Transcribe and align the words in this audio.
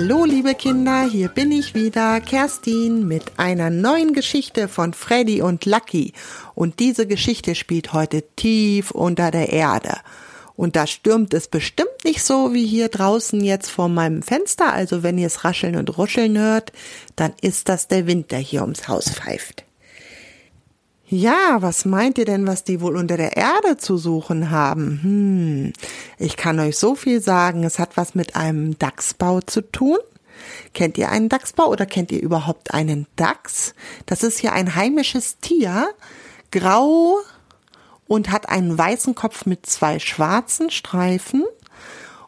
Hallo 0.00 0.24
liebe 0.24 0.54
Kinder, 0.54 1.02
hier 1.10 1.26
bin 1.26 1.50
ich 1.50 1.74
wieder, 1.74 2.20
Kerstin, 2.20 3.08
mit 3.08 3.32
einer 3.36 3.68
neuen 3.68 4.12
Geschichte 4.12 4.68
von 4.68 4.94
Freddy 4.94 5.42
und 5.42 5.66
Lucky. 5.66 6.12
Und 6.54 6.78
diese 6.78 7.08
Geschichte 7.08 7.56
spielt 7.56 7.92
heute 7.92 8.22
tief 8.36 8.92
unter 8.92 9.32
der 9.32 9.52
Erde. 9.52 9.96
Und 10.54 10.76
da 10.76 10.86
stürmt 10.86 11.34
es 11.34 11.48
bestimmt 11.48 12.04
nicht 12.04 12.22
so 12.22 12.54
wie 12.54 12.64
hier 12.64 12.90
draußen 12.90 13.42
jetzt 13.42 13.72
vor 13.72 13.88
meinem 13.88 14.22
Fenster. 14.22 14.72
Also 14.72 15.02
wenn 15.02 15.18
ihr 15.18 15.26
es 15.26 15.42
rascheln 15.42 15.74
und 15.74 15.98
ruscheln 15.98 16.38
hört, 16.38 16.70
dann 17.16 17.32
ist 17.40 17.68
das 17.68 17.88
der 17.88 18.06
Wind, 18.06 18.30
der 18.30 18.38
hier 18.38 18.62
ums 18.62 18.86
Haus 18.86 19.10
pfeift. 19.10 19.64
Ja, 21.10 21.62
was 21.62 21.86
meint 21.86 22.18
ihr 22.18 22.26
denn, 22.26 22.46
was 22.46 22.64
die 22.64 22.82
wohl 22.82 22.94
unter 22.94 23.16
der 23.16 23.34
Erde 23.34 23.78
zu 23.78 23.96
suchen 23.96 24.50
haben? 24.50 25.00
Hm, 25.02 25.72
ich 26.18 26.36
kann 26.36 26.60
euch 26.60 26.76
so 26.76 26.94
viel 26.94 27.22
sagen, 27.22 27.64
es 27.64 27.78
hat 27.78 27.96
was 27.96 28.14
mit 28.14 28.36
einem 28.36 28.78
Dachsbau 28.78 29.40
zu 29.40 29.62
tun. 29.62 29.96
Kennt 30.74 30.98
ihr 30.98 31.10
einen 31.10 31.30
Dachsbau 31.30 31.68
oder 31.68 31.86
kennt 31.86 32.12
ihr 32.12 32.20
überhaupt 32.20 32.74
einen 32.74 33.06
Dachs? 33.16 33.74
Das 34.04 34.22
ist 34.22 34.42
ja 34.42 34.52
ein 34.52 34.74
heimisches 34.74 35.38
Tier, 35.38 35.88
grau 36.50 37.16
und 38.06 38.30
hat 38.30 38.50
einen 38.50 38.76
weißen 38.76 39.14
Kopf 39.14 39.46
mit 39.46 39.64
zwei 39.64 40.00
schwarzen 40.00 40.70
Streifen. 40.70 41.44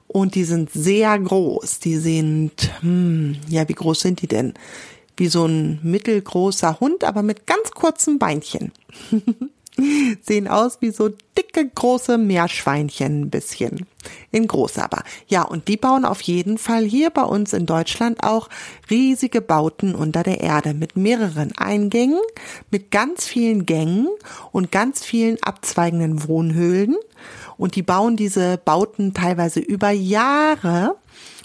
Und 0.08 0.34
die 0.34 0.44
sind 0.44 0.70
sehr 0.72 1.18
groß. 1.18 1.80
Die 1.80 1.98
sind, 1.98 2.70
hm, 2.80 3.36
ja, 3.46 3.68
wie 3.68 3.74
groß 3.74 4.00
sind 4.00 4.22
die 4.22 4.26
denn? 4.26 4.54
Wie 5.20 5.28
so 5.28 5.44
ein 5.44 5.78
mittelgroßer 5.82 6.80
Hund, 6.80 7.04
aber 7.04 7.22
mit 7.22 7.46
ganz 7.46 7.72
kurzen 7.72 8.18
Beinchen. 8.18 8.72
Sehen 10.22 10.48
aus 10.48 10.78
wie 10.80 10.90
so 10.90 11.10
dicke, 11.36 11.68
große 11.68 12.16
Meerschweinchen 12.16 13.20
ein 13.20 13.30
bisschen. 13.30 13.86
In 14.30 14.46
groß 14.46 14.78
aber. 14.78 15.02
Ja, 15.28 15.42
und 15.42 15.68
die 15.68 15.76
bauen 15.76 16.06
auf 16.06 16.22
jeden 16.22 16.56
Fall 16.56 16.84
hier 16.84 17.10
bei 17.10 17.22
uns 17.22 17.52
in 17.52 17.66
Deutschland 17.66 18.22
auch 18.22 18.48
riesige 18.90 19.42
Bauten 19.42 19.94
unter 19.94 20.22
der 20.22 20.40
Erde 20.40 20.72
mit 20.72 20.96
mehreren 20.96 21.52
Eingängen, 21.56 22.20
mit 22.70 22.90
ganz 22.90 23.26
vielen 23.26 23.66
Gängen 23.66 24.08
und 24.52 24.72
ganz 24.72 25.04
vielen 25.04 25.36
abzweigenden 25.42 26.26
Wohnhöhlen. 26.28 26.96
Und 27.58 27.76
die 27.76 27.82
bauen 27.82 28.16
diese 28.16 28.56
Bauten 28.56 29.12
teilweise 29.12 29.60
über 29.60 29.90
Jahre 29.90 30.96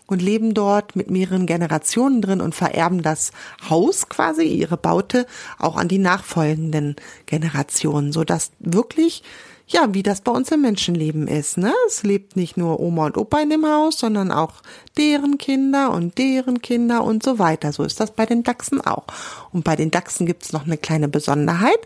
und 0.08 0.22
leben 0.22 0.54
dort 0.54 0.96
mit 0.96 1.10
mehreren 1.10 1.46
Generationen 1.46 2.22
drin 2.22 2.42
und 2.42 2.56
vererben 2.56 3.02
das 3.02 3.32
Haus 3.70 4.10
quasi, 4.10 4.44
ihre 4.44 4.78
Baute, 4.78 5.26
auch 5.60 5.76
an 5.78 5.88
die 5.88 5.98
nachfolgenden 5.98 6.96
Generationen, 7.26 8.12
so 8.12 8.24
dass 8.24 8.52
wirklich 8.60 9.24
ja, 9.68 9.94
wie 9.94 10.04
das 10.04 10.22
bei 10.22 10.32
uns 10.32 10.52
im 10.52 10.62
Menschenleben 10.62 11.28
ist, 11.28 11.58
ne? 11.58 11.74
Es 11.88 12.04
lebt 12.04 12.36
nicht 12.36 12.56
nur 12.56 12.80
Oma 12.80 13.08
und 13.08 13.18
Opa 13.18 13.42
in 13.42 13.50
dem 13.50 13.66
Haus, 13.66 13.98
sondern 13.98 14.32
auch 14.32 14.62
deren 14.96 15.40
Kinder 15.40 15.92
und 15.92 16.18
deren 16.20 16.62
Kinder 16.62 17.04
und 17.04 17.24
so 17.24 17.40
weiter. 17.40 17.74
So 17.74 17.84
ist 17.84 18.00
das 18.00 18.12
bei 18.12 18.28
den 18.28 18.44
Dachsen 18.44 18.80
auch. 18.80 19.06
Und 19.52 19.64
bei 19.64 19.76
den 19.76 19.90
Dachsen 19.90 20.28
gibt's 20.28 20.54
noch 20.54 20.66
eine 20.66 20.78
kleine 20.78 21.08
Besonderheit. 21.08 21.80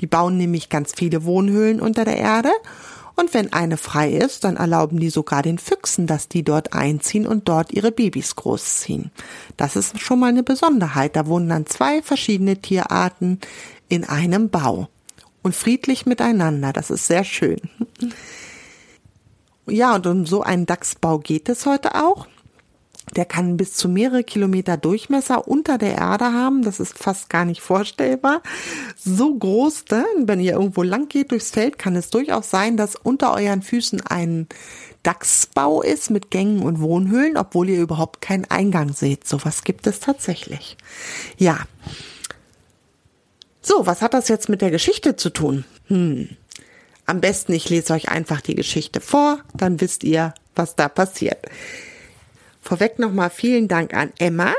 Die 0.00 0.08
bauen 0.08 0.36
nämlich 0.36 0.68
ganz 0.68 0.94
viele 0.96 1.24
Wohnhöhlen 1.24 1.80
unter 1.80 2.04
der 2.04 2.16
Erde 2.16 2.50
und 3.16 3.34
wenn 3.34 3.52
eine 3.52 3.76
frei 3.76 4.10
ist, 4.12 4.44
dann 4.44 4.56
erlauben 4.56 4.98
die 4.98 5.10
sogar 5.10 5.42
den 5.42 5.58
Füchsen, 5.58 6.06
dass 6.06 6.28
die 6.28 6.42
dort 6.42 6.72
einziehen 6.72 7.26
und 7.26 7.48
dort 7.48 7.72
ihre 7.72 7.92
Babys 7.92 8.36
großziehen. 8.36 9.10
Das 9.56 9.76
ist 9.76 10.00
schon 10.00 10.20
mal 10.20 10.28
eine 10.28 10.42
Besonderheit. 10.42 11.16
Da 11.16 11.26
wohnen 11.26 11.48
dann 11.48 11.66
zwei 11.66 12.02
verschiedene 12.02 12.56
Tierarten 12.56 13.40
in 13.88 14.04
einem 14.04 14.48
Bau 14.48 14.88
und 15.42 15.54
friedlich 15.54 16.06
miteinander. 16.06 16.72
Das 16.72 16.90
ist 16.90 17.06
sehr 17.06 17.24
schön. 17.24 17.60
Ja, 19.68 19.94
und 19.94 20.06
um 20.08 20.26
so 20.26 20.42
einen 20.42 20.66
Dachsbau 20.66 21.20
geht 21.20 21.48
es 21.48 21.66
heute 21.66 21.94
auch. 21.94 22.26
Der 23.16 23.24
kann 23.24 23.56
bis 23.56 23.74
zu 23.74 23.88
mehrere 23.88 24.24
Kilometer 24.24 24.76
Durchmesser 24.76 25.46
unter 25.46 25.78
der 25.78 25.96
Erde 25.96 26.32
haben. 26.32 26.62
Das 26.62 26.80
ist 26.80 26.98
fast 26.98 27.28
gar 27.28 27.44
nicht 27.44 27.60
vorstellbar. 27.60 28.42
So 28.96 29.34
groß, 29.34 29.84
ne? 29.90 30.04
wenn 30.24 30.40
ihr 30.40 30.52
irgendwo 30.52 30.82
lang 30.82 31.08
geht 31.08 31.30
durchs 31.30 31.50
Feld, 31.50 31.78
kann 31.78 31.94
es 31.96 32.10
durchaus 32.10 32.50
sein, 32.50 32.76
dass 32.76 32.96
unter 32.96 33.34
euren 33.34 33.62
Füßen 33.62 34.00
ein 34.02 34.46
Dachsbau 35.02 35.82
ist 35.82 36.10
mit 36.10 36.30
Gängen 36.30 36.62
und 36.62 36.80
Wohnhöhlen, 36.80 37.36
obwohl 37.36 37.68
ihr 37.68 37.80
überhaupt 37.80 38.20
keinen 38.20 38.44
Eingang 38.46 38.92
seht. 38.92 39.26
Sowas 39.26 39.64
gibt 39.64 39.86
es 39.86 40.00
tatsächlich. 40.00 40.76
Ja. 41.36 41.58
So, 43.60 43.86
was 43.86 44.00
hat 44.00 44.14
das 44.14 44.28
jetzt 44.28 44.48
mit 44.48 44.62
der 44.62 44.70
Geschichte 44.70 45.16
zu 45.16 45.30
tun? 45.30 45.64
Hm. 45.88 46.30
Am 47.04 47.20
besten, 47.20 47.52
ich 47.52 47.68
lese 47.68 47.92
euch 47.92 48.08
einfach 48.08 48.40
die 48.40 48.54
Geschichte 48.54 49.00
vor, 49.00 49.40
dann 49.54 49.80
wisst 49.80 50.04
ihr, 50.04 50.34
was 50.54 50.76
da 50.76 50.88
passiert. 50.88 51.38
Vorweg 52.62 52.98
nochmal 52.98 53.28
vielen 53.28 53.68
Dank 53.68 53.92
an 53.92 54.12
Emma. 54.18 54.54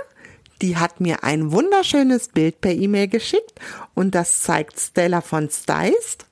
Die 0.62 0.78
hat 0.78 1.00
mir 1.00 1.24
ein 1.24 1.52
wunderschönes 1.52 2.28
Bild 2.28 2.62
per 2.62 2.72
E-Mail 2.72 3.08
geschickt 3.08 3.60
und 3.96 4.14
das 4.14 4.42
zeigt 4.42 4.80
Stella 4.80 5.22
von 5.22 5.50
Steist 5.50 6.28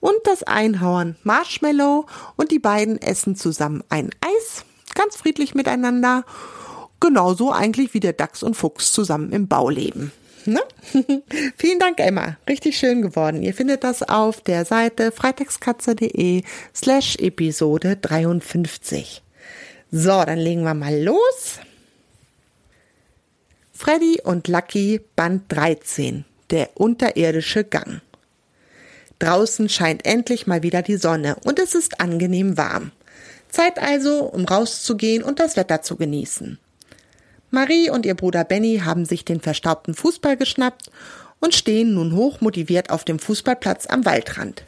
und 0.00 0.18
das 0.24 0.42
Einhorn 0.42 1.16
Marshmallow 1.22 2.06
und 2.36 2.50
die 2.50 2.58
beiden 2.58 3.00
essen 3.00 3.36
zusammen 3.36 3.82
ein 3.88 4.10
Eis, 4.20 4.64
ganz 4.94 5.16
friedlich 5.16 5.54
miteinander. 5.54 6.24
Genauso 7.00 7.52
eigentlich 7.52 7.94
wie 7.94 8.00
der 8.00 8.12
Dachs 8.12 8.42
und 8.42 8.54
Fuchs 8.54 8.92
zusammen 8.92 9.32
im 9.32 9.48
Bau 9.48 9.70
leben. 9.70 10.12
Ne? 10.44 10.60
Vielen 11.56 11.78
Dank, 11.78 11.98
Emma. 11.98 12.36
Richtig 12.48 12.78
schön 12.78 13.02
geworden. 13.02 13.42
Ihr 13.42 13.54
findet 13.54 13.84
das 13.84 14.02
auf 14.02 14.40
der 14.40 14.64
Seite 14.64 15.12
freitagskatze.de 15.12 16.42
slash 16.74 17.16
Episode 17.16 17.96
53. 17.96 19.22
So, 19.94 20.24
dann 20.24 20.38
legen 20.38 20.62
wir 20.62 20.72
mal 20.72 21.02
los. 21.02 21.58
Freddy 23.74 24.22
und 24.24 24.48
Lucky 24.48 25.02
Band 25.16 25.52
13. 25.52 26.24
Der 26.48 26.70
unterirdische 26.80 27.62
Gang. 27.62 28.00
Draußen 29.18 29.68
scheint 29.68 30.06
endlich 30.06 30.46
mal 30.46 30.62
wieder 30.62 30.80
die 30.80 30.96
Sonne 30.96 31.36
und 31.44 31.58
es 31.58 31.74
ist 31.74 32.00
angenehm 32.00 32.56
warm. 32.56 32.90
Zeit 33.50 33.78
also, 33.78 34.24
um 34.24 34.46
rauszugehen 34.46 35.22
und 35.22 35.38
das 35.38 35.56
Wetter 35.58 35.82
zu 35.82 35.96
genießen. 35.96 36.58
Marie 37.50 37.90
und 37.90 38.06
ihr 38.06 38.14
Bruder 38.14 38.44
Benny 38.44 38.80
haben 38.82 39.04
sich 39.04 39.26
den 39.26 39.42
verstaubten 39.42 39.92
Fußball 39.92 40.38
geschnappt 40.38 40.90
und 41.38 41.54
stehen 41.54 41.92
nun 41.92 42.16
hochmotiviert 42.16 42.88
auf 42.88 43.04
dem 43.04 43.18
Fußballplatz 43.18 43.88
am 43.88 44.06
Waldrand. 44.06 44.64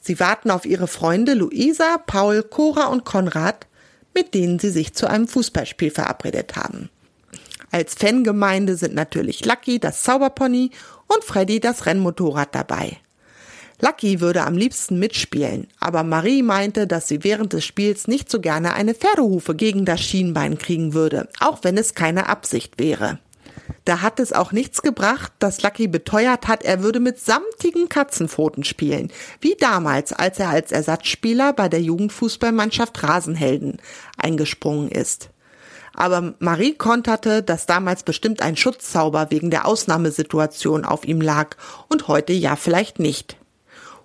Sie 0.00 0.20
warten 0.20 0.52
auf 0.52 0.64
ihre 0.64 0.86
Freunde 0.86 1.34
Luisa, 1.34 1.98
Paul, 2.06 2.44
Cora 2.44 2.86
und 2.86 3.04
Konrad, 3.04 3.66
mit 4.16 4.32
denen 4.32 4.58
sie 4.58 4.70
sich 4.70 4.94
zu 4.94 5.06
einem 5.06 5.28
Fußballspiel 5.28 5.90
verabredet 5.90 6.56
haben. 6.56 6.88
Als 7.70 7.94
Fangemeinde 7.94 8.76
sind 8.76 8.94
natürlich 8.94 9.44
Lucky, 9.44 9.78
das 9.78 10.02
Zauberpony, 10.04 10.70
und 11.06 11.22
Freddy, 11.22 11.60
das 11.60 11.84
Rennmotorrad 11.84 12.54
dabei. 12.54 12.96
Lucky 13.82 14.22
würde 14.22 14.44
am 14.44 14.56
liebsten 14.56 14.98
mitspielen, 14.98 15.66
aber 15.78 16.02
Marie 16.02 16.42
meinte, 16.42 16.86
dass 16.86 17.08
sie 17.08 17.24
während 17.24 17.52
des 17.52 17.66
Spiels 17.66 18.08
nicht 18.08 18.30
so 18.30 18.40
gerne 18.40 18.72
eine 18.72 18.94
Pferdehufe 18.94 19.54
gegen 19.54 19.84
das 19.84 20.00
Schienbein 20.00 20.56
kriegen 20.56 20.94
würde, 20.94 21.28
auch 21.40 21.58
wenn 21.62 21.76
es 21.76 21.92
keine 21.92 22.30
Absicht 22.30 22.78
wäre. 22.78 23.18
Da 23.84 24.02
hat 24.02 24.20
es 24.20 24.32
auch 24.32 24.52
nichts 24.52 24.82
gebracht, 24.82 25.32
dass 25.38 25.62
Lucky 25.62 25.88
beteuert 25.88 26.48
hat, 26.48 26.64
er 26.64 26.82
würde 26.82 27.00
mit 27.00 27.20
samtigen 27.20 27.88
Katzenpfoten 27.88 28.64
spielen, 28.64 29.12
wie 29.40 29.54
damals, 29.58 30.12
als 30.12 30.38
er 30.38 30.48
als 30.48 30.72
Ersatzspieler 30.72 31.52
bei 31.52 31.68
der 31.68 31.80
Jugendfußballmannschaft 31.80 33.02
Rasenhelden 33.02 33.78
eingesprungen 34.26 34.90
ist. 34.90 35.30
Aber 35.94 36.34
Marie 36.40 36.74
konterte, 36.74 37.42
dass 37.42 37.64
damals 37.64 38.02
bestimmt 38.02 38.42
ein 38.42 38.56
Schutzzauber 38.56 39.30
wegen 39.30 39.50
der 39.50 39.66
Ausnahmesituation 39.66 40.84
auf 40.84 41.06
ihm 41.06 41.20
lag 41.20 41.56
und 41.88 42.08
heute 42.08 42.34
ja 42.34 42.56
vielleicht 42.56 42.98
nicht. 42.98 43.36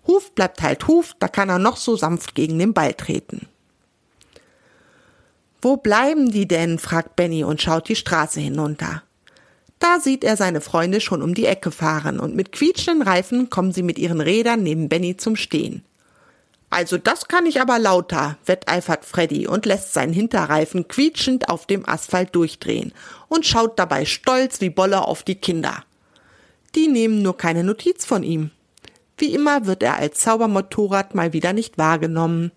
Huf 0.08 0.32
bleibt 0.32 0.62
halt 0.62 0.88
Huf, 0.88 1.16
da 1.20 1.28
kann 1.28 1.50
er 1.50 1.60
noch 1.60 1.78
so 1.78 1.96
sanft 1.96 2.34
gegen 2.34 2.58
den 2.60 2.74
Ball 2.74 2.94
treten. 2.94 3.48
Wo 5.62 5.78
bleiben 5.78 6.32
die 6.32 6.48
denn? 6.48 6.80
fragt 6.80 7.16
Benny 7.16 7.44
und 7.44 7.62
schaut 7.62 7.90
die 7.90 7.96
Straße 7.96 8.40
hinunter. 8.40 9.04
Da 9.80 10.00
sieht 10.00 10.24
er 10.24 10.38
seine 10.38 10.62
Freunde 10.62 11.02
schon 11.02 11.22
um 11.22 11.34
die 11.34 11.46
Ecke 11.46 11.72
fahren 11.72 12.20
und 12.20 12.36
mit 12.36 12.52
quietschenden 12.52 13.08
Reifen 13.08 13.50
kommen 13.50 13.72
sie 13.72 13.84
mit 13.84 14.00
ihren 14.00 14.22
Rädern 14.22 14.64
neben 14.64 14.90
Benny 14.90 15.18
zum 15.18 15.36
Stehen. 15.36 15.84
Also 16.72 16.98
das 16.98 17.28
kann 17.28 17.46
ich 17.46 17.60
aber 17.60 17.80
lauter, 17.80 18.38
wetteifert 18.46 19.04
Freddy 19.04 19.46
und 19.46 19.66
lässt 19.66 19.94
seinen 19.94 20.14
Hinterreifen 20.14 20.88
quietschend 20.88 21.50
auf 21.50 21.68
dem 21.68 21.88
Asphalt 21.88 22.34
durchdrehen 22.34 22.94
und 23.28 23.46
schaut 23.46 23.78
dabei 23.78 24.06
stolz 24.06 24.62
wie 24.62 24.70
Bolle 24.70 25.06
auf 25.06 25.24
die 25.24 25.36
Kinder. 25.36 25.84
Die 26.74 26.88
nehmen 26.88 27.22
nur 27.22 27.36
keine 27.36 27.66
Notiz 27.66 28.06
von 28.06 28.24
ihm. 28.24 28.52
Wie 29.18 29.34
immer 29.34 29.66
wird 29.66 29.84
er 29.84 29.98
als 29.98 30.22
Zaubermotorrad 30.22 31.14
mal 31.14 31.34
wieder 31.34 31.52
nicht 31.52 31.78
wahrgenommen, 31.78 32.52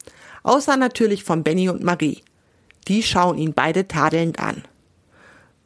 außer 0.45 0.77
natürlich 0.77 1.25
von 1.25 1.43
Benny 1.43 1.69
und 1.69 1.83
Marie. 1.83 2.23
Die 2.87 3.03
schauen 3.03 3.37
ihn 3.37 3.53
beide 3.53 3.89
tadelnd 3.89 4.39
an. 4.39 4.63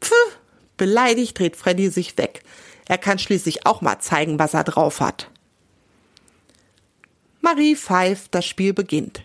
Pfff, 0.00 0.38
Beleidigt 0.78 1.38
dreht 1.38 1.56
Freddy 1.56 1.90
sich 1.90 2.16
weg. 2.16 2.42
Er 2.86 2.96
kann 2.96 3.18
schließlich 3.18 3.66
auch 3.66 3.82
mal 3.82 3.98
zeigen, 3.98 4.38
was 4.38 4.54
er 4.54 4.64
drauf 4.64 5.00
hat. 5.00 5.28
Marie 7.40 7.76
pfeift, 7.76 8.34
das 8.34 8.46
Spiel 8.46 8.72
beginnt. 8.72 9.22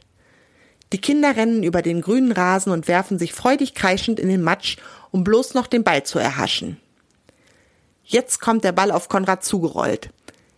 Die 0.91 1.01
Kinder 1.01 1.35
rennen 1.35 1.63
über 1.63 1.81
den 1.81 2.01
grünen 2.01 2.31
Rasen 2.31 2.71
und 2.71 2.87
werfen 2.87 3.17
sich 3.17 3.33
freudig 3.33 3.73
kreischend 3.73 4.19
in 4.19 4.29
den 4.29 4.43
Matsch 4.43 4.77
um 5.13 5.23
bloß 5.23 5.53
noch 5.53 5.67
den 5.67 5.83
Ball 5.83 6.03
zu 6.03 6.19
erhaschen. 6.19 6.77
Jetzt 8.03 8.41
kommt 8.41 8.63
der 8.63 8.71
Ball 8.71 8.91
auf 8.91 9.07
Konrad 9.07 9.45
zugerollt. 9.45 10.09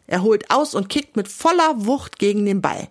Er 0.07 0.23
holt 0.23 0.49
aus 0.49 0.73
und 0.73 0.87
kickt 0.87 1.17
mit 1.17 1.27
voller 1.27 1.85
Wucht 1.85 2.17
gegen 2.17 2.45
den 2.45 2.61
Ball. 2.61 2.87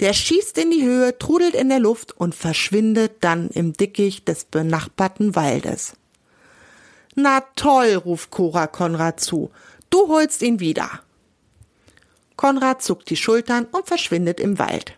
Der 0.00 0.12
schießt 0.12 0.58
in 0.58 0.72
die 0.72 0.84
Höhe, 0.84 1.16
trudelt 1.16 1.54
in 1.54 1.68
der 1.68 1.78
Luft 1.78 2.12
und 2.18 2.34
verschwindet 2.34 3.12
dann 3.20 3.48
im 3.50 3.72
Dickicht 3.72 4.26
des 4.26 4.44
benachbarten 4.44 5.36
Waldes. 5.36 5.94
Na 7.14 7.42
toll, 7.54 7.94
ruft 7.94 8.30
Cora 8.30 8.66
Konrad 8.66 9.20
zu. 9.20 9.50
Du 9.88 10.08
holst 10.08 10.42
ihn 10.42 10.60
wieder. 10.60 10.90
Konrad 12.36 12.82
zuckt 12.82 13.08
die 13.10 13.16
Schultern 13.16 13.64
und 13.64 13.86
verschwindet 13.86 14.40
im 14.40 14.58
Wald. 14.58 14.94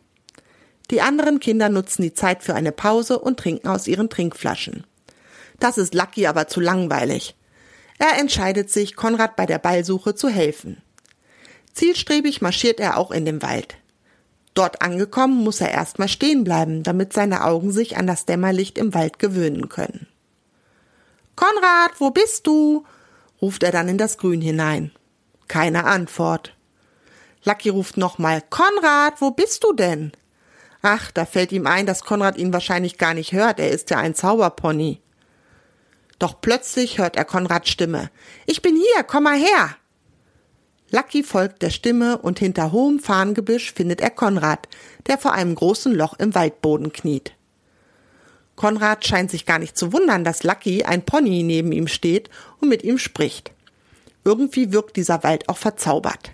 Die 0.91 1.01
anderen 1.01 1.39
Kinder 1.39 1.69
nutzen 1.69 2.03
die 2.03 2.15
Zeit 2.15 2.43
für 2.43 2.55
eine 2.55 2.73
Pause 2.73 3.19
und 3.19 3.39
trinken 3.39 3.69
aus 3.69 3.87
ihren 3.87 4.09
Trinkflaschen. 4.09 4.85
Das 5.61 5.79
ist 5.79 5.95
Lucky 5.95 6.27
aber 6.27 6.49
zu 6.49 6.61
langweilig. 6.61 7.35
Er 7.99 8.19
entscheidet 8.19 8.71
sich, 8.71 8.97
Konrad 8.97 9.37
bei 9.37 9.45
der 9.45 9.59
Ballsuche 9.59 10.15
zu 10.15 10.29
helfen. 10.29 10.83
Zielstrebig 11.75 12.41
marschiert 12.41 12.81
er 12.81 12.97
auch 12.97 13.11
in 13.11 13.25
den 13.25 13.43
Wald. 13.43 13.77
Dort 14.55 14.83
angekommen 14.83 15.45
muss 15.45 15.61
er 15.61 15.71
erstmal 15.71 16.09
stehen 16.09 16.43
bleiben, 16.43 16.83
damit 16.83 17.13
seine 17.13 17.45
Augen 17.45 17.71
sich 17.71 17.97
an 17.97 18.07
das 18.07 18.25
Dämmerlicht 18.25 18.79
im 18.79 18.95
Wald 18.95 19.19
gewöhnen 19.19 19.69
können. 19.69 20.09
Konrad, 21.37 21.93
wo 21.99 22.11
bist 22.11 22.47
du? 22.47 22.85
ruft 23.41 23.63
er 23.63 23.71
dann 23.71 23.89
in 23.89 23.99
das 23.99 24.19
Grün 24.19 24.41
hinein. 24.41 24.91
Keine 25.47 25.85
Antwort. 25.85 26.57
Lucky 27.45 27.69
ruft 27.69 27.97
nochmal, 27.97 28.43
Konrad, 28.51 29.21
wo 29.21 29.31
bist 29.31 29.65
du 29.65 29.73
denn? 29.73 30.13
Ach, 30.83 31.11
da 31.11 31.25
fällt 31.25 31.53
ihm 31.53 31.67
ein, 31.67 31.87
dass 31.87 32.05
Konrad 32.05 32.37
ihn 32.37 32.53
wahrscheinlich 32.53 32.99
gar 32.99 33.15
nicht 33.15 33.33
hört, 33.33 33.59
er 33.59 33.71
ist 33.71 33.91
ja 33.91 33.99
ein 33.99 34.15
Zauberpony. 34.15 35.01
Doch 36.19 36.41
plötzlich 36.41 36.99
hört 36.99 37.17
er 37.17 37.25
Konrads 37.25 37.71
Stimme. 37.71 38.11
Ich 38.47 38.63
bin 38.63 38.77
hier, 38.77 39.05
komm 39.05 39.25
mal 39.25 39.39
her. 39.39 39.77
Lucky 40.91 41.23
folgt 41.23 41.63
der 41.63 41.71
Stimme 41.71 42.19
und 42.19 42.39
hinter 42.39 42.73
hohem 42.73 42.99
Farngebüsch 42.99 43.73
findet 43.73 44.01
er 44.01 44.11
Konrad, 44.11 44.69
der 45.07 45.19
vor 45.19 45.33
einem 45.33 45.55
großen 45.55 45.95
Loch 45.95 46.15
im 46.19 46.35
Waldboden 46.35 46.93
kniet. 46.93 47.35
Konrad 48.57 49.07
scheint 49.07 49.31
sich 49.31 49.47
gar 49.47 49.59
nicht 49.59 49.77
zu 49.77 49.93
wundern, 49.93 50.25
dass 50.25 50.43
Lucky, 50.43 50.85
ein 50.85 51.05
Pony, 51.05 51.43
neben 51.43 51.73
ihm 51.73 51.87
steht 51.87 52.31
und 52.61 52.69
mit 52.69 52.83
ihm 52.83 52.99
spricht. 52.99 53.53
Irgendwie 54.25 54.73
wirkt 54.73 54.97
dieser 54.97 55.23
Wald 55.23 55.49
auch 55.49 55.59
verzaubert. 55.59 56.33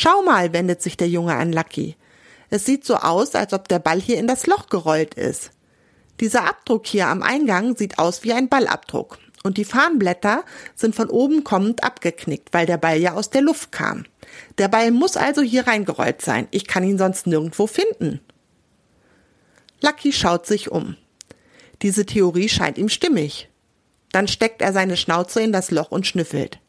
Schau 0.00 0.22
mal, 0.22 0.52
wendet 0.52 0.80
sich 0.80 0.96
der 0.96 1.08
Junge 1.08 1.34
an 1.34 1.52
Lucky. 1.52 1.96
Es 2.50 2.64
sieht 2.64 2.84
so 2.84 2.94
aus, 2.94 3.34
als 3.34 3.52
ob 3.52 3.66
der 3.66 3.80
Ball 3.80 4.00
hier 4.00 4.16
in 4.16 4.28
das 4.28 4.46
Loch 4.46 4.68
gerollt 4.68 5.14
ist. 5.14 5.50
Dieser 6.20 6.44
Abdruck 6.44 6.86
hier 6.86 7.08
am 7.08 7.20
Eingang 7.20 7.76
sieht 7.76 7.98
aus 7.98 8.22
wie 8.22 8.32
ein 8.32 8.48
Ballabdruck 8.48 9.18
und 9.42 9.56
die 9.56 9.64
Farnblätter 9.64 10.44
sind 10.76 10.94
von 10.94 11.10
oben 11.10 11.42
kommend 11.42 11.82
abgeknickt, 11.82 12.54
weil 12.54 12.64
der 12.64 12.76
Ball 12.76 13.00
ja 13.00 13.14
aus 13.14 13.30
der 13.30 13.42
Luft 13.42 13.72
kam. 13.72 14.04
Der 14.58 14.68
Ball 14.68 14.92
muss 14.92 15.16
also 15.16 15.42
hier 15.42 15.66
reingerollt 15.66 16.22
sein. 16.22 16.46
Ich 16.52 16.68
kann 16.68 16.84
ihn 16.84 16.96
sonst 16.96 17.26
nirgendwo 17.26 17.66
finden. 17.66 18.20
Lucky 19.80 20.12
schaut 20.12 20.46
sich 20.46 20.70
um. 20.70 20.96
Diese 21.82 22.06
Theorie 22.06 22.48
scheint 22.48 22.78
ihm 22.78 22.88
stimmig. 22.88 23.48
Dann 24.12 24.28
steckt 24.28 24.62
er 24.62 24.72
seine 24.72 24.96
Schnauze 24.96 25.40
in 25.42 25.50
das 25.50 25.72
Loch 25.72 25.90
und 25.90 26.06
schnüffelt. 26.06 26.60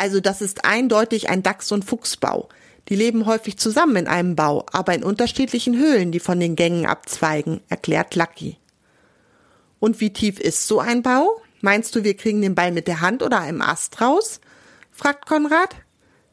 Also 0.00 0.20
das 0.20 0.40
ist 0.40 0.64
eindeutig 0.64 1.28
ein 1.28 1.42
Dachs- 1.42 1.72
und 1.72 1.84
Fuchsbau. 1.84 2.48
Die 2.88 2.94
leben 2.94 3.26
häufig 3.26 3.58
zusammen 3.58 3.96
in 3.96 4.06
einem 4.08 4.34
Bau, 4.34 4.64
aber 4.72 4.94
in 4.94 5.04
unterschiedlichen 5.04 5.76
Höhlen, 5.76 6.10
die 6.10 6.20
von 6.20 6.40
den 6.40 6.56
Gängen 6.56 6.86
abzweigen, 6.86 7.60
erklärt 7.68 8.16
Lucky. 8.16 8.56
Und 9.78 10.00
wie 10.00 10.10
tief 10.10 10.40
ist 10.40 10.66
so 10.66 10.80
ein 10.80 11.02
Bau? 11.02 11.42
Meinst 11.60 11.94
du, 11.94 12.02
wir 12.02 12.16
kriegen 12.16 12.40
den 12.40 12.54
Ball 12.54 12.72
mit 12.72 12.88
der 12.88 13.02
Hand 13.02 13.22
oder 13.22 13.40
einem 13.40 13.60
Ast 13.60 14.00
raus? 14.00 14.40
fragt 14.90 15.26
Konrad. 15.26 15.76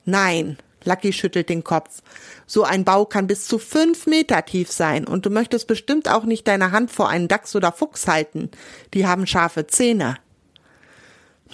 Nein, 0.06 0.58
Lucky 0.86 1.12
schüttelt 1.12 1.50
den 1.50 1.66
Kopf. 1.66 2.02
So 2.46 2.64
ein 2.64 2.86
Bau 2.86 3.04
kann 3.04 3.28
bis 3.28 3.50
zu 3.50 3.60
fünf 3.60 4.08
Meter 4.08 4.46
tief 4.46 4.72
sein 4.72 5.06
und 5.06 5.26
du 5.26 5.30
möchtest 5.30 5.68
bestimmt 5.68 6.10
auch 6.10 6.24
nicht 6.24 6.48
deine 6.48 6.72
Hand 6.72 6.90
vor 6.90 7.10
einen 7.10 7.28
Dachs 7.28 7.54
oder 7.54 7.74
Fuchs 7.74 8.08
halten. 8.08 8.50
Die 8.94 9.06
haben 9.06 9.28
scharfe 9.28 9.68
Zähne. 9.68 10.16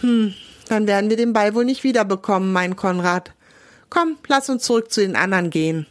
Hm, 0.01 0.33
dann 0.67 0.87
werden 0.87 1.09
wir 1.09 1.17
den 1.17 1.33
Ball 1.33 1.55
wohl 1.55 1.65
nicht 1.65 1.83
wiederbekommen, 1.83 2.51
mein 2.51 2.75
Konrad. 2.75 3.33
Komm, 3.89 4.17
lass 4.27 4.49
uns 4.49 4.63
zurück 4.63 4.91
zu 4.91 5.01
den 5.01 5.15
anderen 5.15 5.49
gehen. 5.49 5.85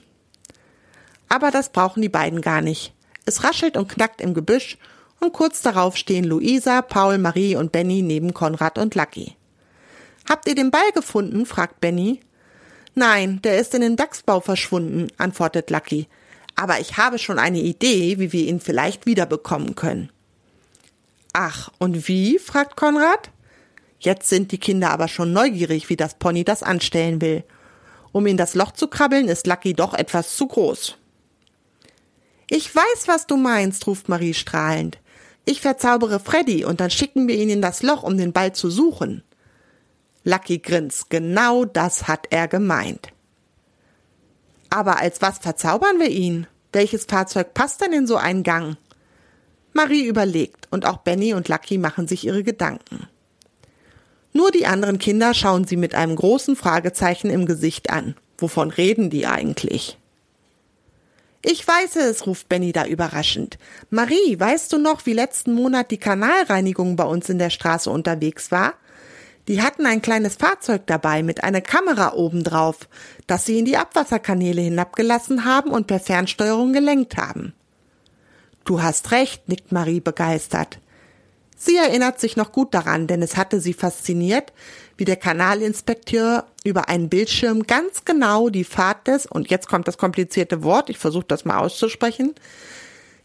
Aber 1.28 1.50
das 1.50 1.70
brauchen 1.70 2.02
die 2.02 2.08
beiden 2.08 2.40
gar 2.40 2.60
nicht. 2.60 2.92
Es 3.24 3.44
raschelt 3.44 3.76
und 3.76 3.88
knackt 3.88 4.20
im 4.20 4.34
Gebüsch 4.34 4.76
und 5.20 5.32
kurz 5.32 5.62
darauf 5.62 5.96
stehen 5.96 6.24
Luisa, 6.24 6.82
Paul, 6.82 7.18
Marie 7.18 7.56
und 7.56 7.72
Benny 7.72 8.02
neben 8.02 8.34
Konrad 8.34 8.76
und 8.76 8.94
Lucky. 8.94 9.36
Habt 10.28 10.48
ihr 10.48 10.54
den 10.54 10.70
Ball 10.70 10.90
gefunden? 10.94 11.46
fragt 11.46 11.80
Benny. 11.80 12.20
Nein, 12.94 13.40
der 13.42 13.58
ist 13.58 13.74
in 13.74 13.80
den 13.80 13.96
Dachsbau 13.96 14.40
verschwunden, 14.40 15.08
antwortet 15.16 15.70
Lucky. 15.70 16.08
Aber 16.56 16.80
ich 16.80 16.96
habe 16.96 17.18
schon 17.18 17.38
eine 17.38 17.60
Idee, 17.60 18.18
wie 18.18 18.32
wir 18.32 18.46
ihn 18.46 18.60
vielleicht 18.60 19.06
wiederbekommen 19.06 19.74
können. 19.74 20.10
Ach, 21.32 21.70
und 21.78 22.08
wie? 22.08 22.38
fragt 22.38 22.76
Konrad. 22.76 23.30
Jetzt 24.02 24.28
sind 24.28 24.50
die 24.50 24.58
Kinder 24.58 24.90
aber 24.90 25.06
schon 25.06 25.32
neugierig, 25.32 25.88
wie 25.88 25.96
das 25.96 26.18
Pony 26.18 26.42
das 26.42 26.64
anstellen 26.64 27.20
will. 27.20 27.44
Um 28.10 28.26
in 28.26 28.36
das 28.36 28.54
Loch 28.54 28.72
zu 28.72 28.88
krabbeln, 28.88 29.28
ist 29.28 29.46
Lucky 29.46 29.74
doch 29.74 29.94
etwas 29.94 30.36
zu 30.36 30.48
groß. 30.48 30.96
Ich 32.50 32.74
weiß, 32.74 33.06
was 33.06 33.28
du 33.28 33.36
meinst, 33.36 33.86
ruft 33.86 34.08
Marie 34.08 34.34
strahlend. 34.34 34.98
Ich 35.44 35.60
verzaubere 35.60 36.18
Freddy 36.18 36.64
und 36.64 36.80
dann 36.80 36.90
schicken 36.90 37.28
wir 37.28 37.36
ihn 37.36 37.48
in 37.48 37.62
das 37.62 37.82
Loch, 37.82 38.02
um 38.02 38.18
den 38.18 38.32
Ball 38.32 38.52
zu 38.52 38.70
suchen. 38.70 39.22
Lucky 40.24 40.58
grinst. 40.58 41.08
Genau 41.08 41.64
das 41.64 42.08
hat 42.08 42.26
er 42.30 42.48
gemeint. 42.48 43.08
Aber 44.68 44.98
als 44.98 45.22
was 45.22 45.38
verzaubern 45.38 46.00
wir 46.00 46.10
ihn? 46.10 46.48
Welches 46.72 47.04
Fahrzeug 47.04 47.54
passt 47.54 47.80
denn 47.80 47.92
in 47.92 48.06
so 48.08 48.16
einen 48.16 48.42
Gang? 48.42 48.76
Marie 49.72 50.06
überlegt 50.06 50.66
und 50.70 50.86
auch 50.86 50.98
Benny 50.98 51.34
und 51.34 51.48
Lucky 51.48 51.78
machen 51.78 52.08
sich 52.08 52.26
ihre 52.26 52.42
Gedanken. 52.42 53.08
Nur 54.32 54.50
die 54.50 54.66
anderen 54.66 54.98
Kinder 54.98 55.34
schauen 55.34 55.66
sie 55.66 55.76
mit 55.76 55.94
einem 55.94 56.16
großen 56.16 56.56
Fragezeichen 56.56 57.30
im 57.30 57.46
Gesicht 57.46 57.90
an. 57.90 58.16
Wovon 58.38 58.70
reden 58.70 59.10
die 59.10 59.26
eigentlich? 59.26 59.98
Ich 61.44 61.66
weiß 61.66 61.96
es, 61.96 62.26
ruft 62.26 62.48
Benny 62.48 62.72
da 62.72 62.86
überraschend. 62.86 63.58
Marie, 63.90 64.38
weißt 64.38 64.72
du 64.72 64.78
noch, 64.78 65.06
wie 65.06 65.12
letzten 65.12 65.54
Monat 65.54 65.90
die 65.90 65.98
Kanalreinigung 65.98 66.94
bei 66.94 67.04
uns 67.04 67.28
in 67.28 67.38
der 67.38 67.50
Straße 67.50 67.90
unterwegs 67.90 68.52
war? 68.52 68.74
Die 69.48 69.60
hatten 69.60 69.86
ein 69.86 70.02
kleines 70.02 70.36
Fahrzeug 70.36 70.82
dabei 70.86 71.24
mit 71.24 71.42
einer 71.42 71.60
Kamera 71.60 72.14
obendrauf, 72.14 72.88
das 73.26 73.44
sie 73.44 73.58
in 73.58 73.64
die 73.64 73.76
Abwasserkanäle 73.76 74.60
hinabgelassen 74.60 75.44
haben 75.44 75.72
und 75.72 75.88
per 75.88 75.98
Fernsteuerung 75.98 76.72
gelenkt 76.72 77.16
haben. 77.16 77.52
Du 78.64 78.80
hast 78.80 79.10
recht, 79.10 79.48
nickt 79.48 79.72
Marie 79.72 79.98
begeistert. 79.98 80.78
Sie 81.64 81.76
erinnert 81.76 82.18
sich 82.18 82.36
noch 82.36 82.50
gut 82.50 82.74
daran, 82.74 83.06
denn 83.06 83.22
es 83.22 83.36
hatte 83.36 83.60
sie 83.60 83.72
fasziniert, 83.72 84.52
wie 84.96 85.04
der 85.04 85.14
Kanalinspekteur 85.14 86.46
über 86.64 86.88
einen 86.88 87.08
Bildschirm 87.08 87.68
ganz 87.68 88.04
genau 88.04 88.48
die 88.48 88.64
Fahrt 88.64 89.06
des, 89.06 89.26
und 89.26 89.48
jetzt 89.48 89.68
kommt 89.68 89.86
das 89.86 89.96
komplizierte 89.96 90.64
Wort, 90.64 90.90
ich 90.90 90.98
versuche 90.98 91.26
das 91.28 91.44
mal 91.44 91.58
auszusprechen, 91.58 92.34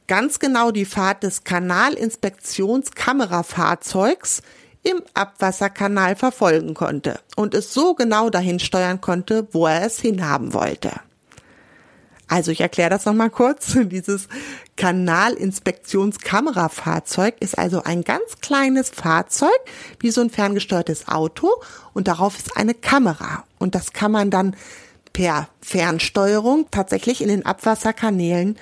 ganz 0.05 0.37
genau 0.37 0.69
die 0.69 0.85
Fahrt 0.85 1.23
des 1.23 1.45
Kanalinspektionskamerafahrzeugs 1.45 4.43
im 4.83 5.01
Abwasserkanal 5.15 6.15
verfolgen 6.15 6.75
konnte 6.75 7.19
und 7.37 7.55
es 7.55 7.73
so 7.73 7.95
genau 7.95 8.29
dahin 8.29 8.59
steuern 8.59 9.01
konnte, 9.01 9.47
wo 9.51 9.65
er 9.65 9.83
es 9.83 9.99
hinhaben 9.99 10.53
wollte. 10.53 10.91
Also 12.27 12.51
ich 12.51 12.61
erkläre 12.61 12.89
das 12.89 13.05
nochmal 13.05 13.29
kurz. 13.29 13.77
Dieses 13.83 14.27
Kanalinspektionkamerafahrzeug 14.75 17.35
ist 17.39 17.57
also 17.57 17.83
ein 17.83 18.03
ganz 18.03 18.39
kleines 18.41 18.89
Fahrzeug, 18.89 19.59
wie 19.99 20.11
so 20.11 20.21
ein 20.21 20.29
ferngesteuertes 20.29 21.07
Auto 21.07 21.49
und 21.93 22.07
darauf 22.07 22.37
ist 22.37 22.57
eine 22.57 22.73
Kamera 22.73 23.45
und 23.59 23.75
das 23.75 23.93
kann 23.93 24.11
man 24.11 24.29
dann 24.29 24.55
per 25.13 25.47
Fernsteuerung 25.61 26.67
tatsächlich 26.69 27.21
in 27.21 27.29
den 27.29 27.45
Abwasserkanälen 27.45 28.57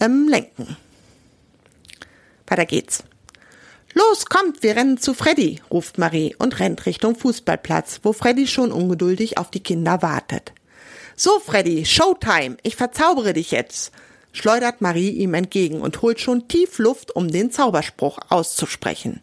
ähm, 0.00 0.26
lenken. 0.28 0.76
Weiter 2.46 2.66
geht's. 2.66 3.04
Los, 3.94 4.26
kommt, 4.26 4.64
wir 4.64 4.74
rennen 4.74 4.98
zu 4.98 5.14
Freddy, 5.14 5.62
ruft 5.70 5.98
Marie 5.98 6.34
und 6.36 6.58
rennt 6.58 6.84
Richtung 6.84 7.14
Fußballplatz, 7.14 8.00
wo 8.02 8.12
Freddy 8.12 8.48
schon 8.48 8.72
ungeduldig 8.72 9.38
auf 9.38 9.52
die 9.52 9.62
Kinder 9.62 10.02
wartet. 10.02 10.52
So, 11.16 11.38
Freddy, 11.38 11.84
Showtime, 11.84 12.56
ich 12.62 12.74
verzaubere 12.74 13.34
dich 13.34 13.52
jetzt, 13.52 13.92
schleudert 14.32 14.80
Marie 14.80 15.10
ihm 15.10 15.34
entgegen 15.34 15.80
und 15.80 16.02
holt 16.02 16.20
schon 16.20 16.48
tief 16.48 16.78
Luft, 16.78 17.14
um 17.14 17.30
den 17.30 17.52
Zauberspruch 17.52 18.18
auszusprechen. 18.30 19.20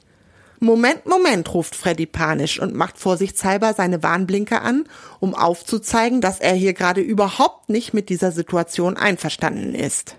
Moment, 0.60 1.06
Moment, 1.06 1.54
ruft 1.54 1.76
Freddy 1.76 2.06
panisch 2.06 2.60
und 2.60 2.76
macht 2.76 2.98
vorsichtshalber 2.98 3.74
seine 3.74 4.04
Warnblinker 4.04 4.62
an, 4.62 4.86
um 5.20 5.34
aufzuzeigen, 5.34 6.22
dass 6.22 6.40
er 6.40 6.54
hier 6.54 6.74
gerade 6.74 7.02
überhaupt 7.02 7.70
nicht 7.70 7.94
mit 7.94 8.10
dieser 8.10 8.32
Situation 8.32 8.96
einverstanden 8.96 9.74
ist. 9.74 10.18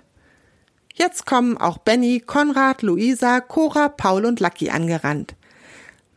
Jetzt 0.95 1.27
kommen 1.27 1.57
auch 1.57 1.79
Benny, 1.79 2.21
Konrad, 2.21 2.83
Luisa, 2.83 3.41
Cora, 3.41 3.89
Paul 3.89 4.27
und 4.27 4.41
Lucky 4.41 4.69
angerannt. 4.69 5.37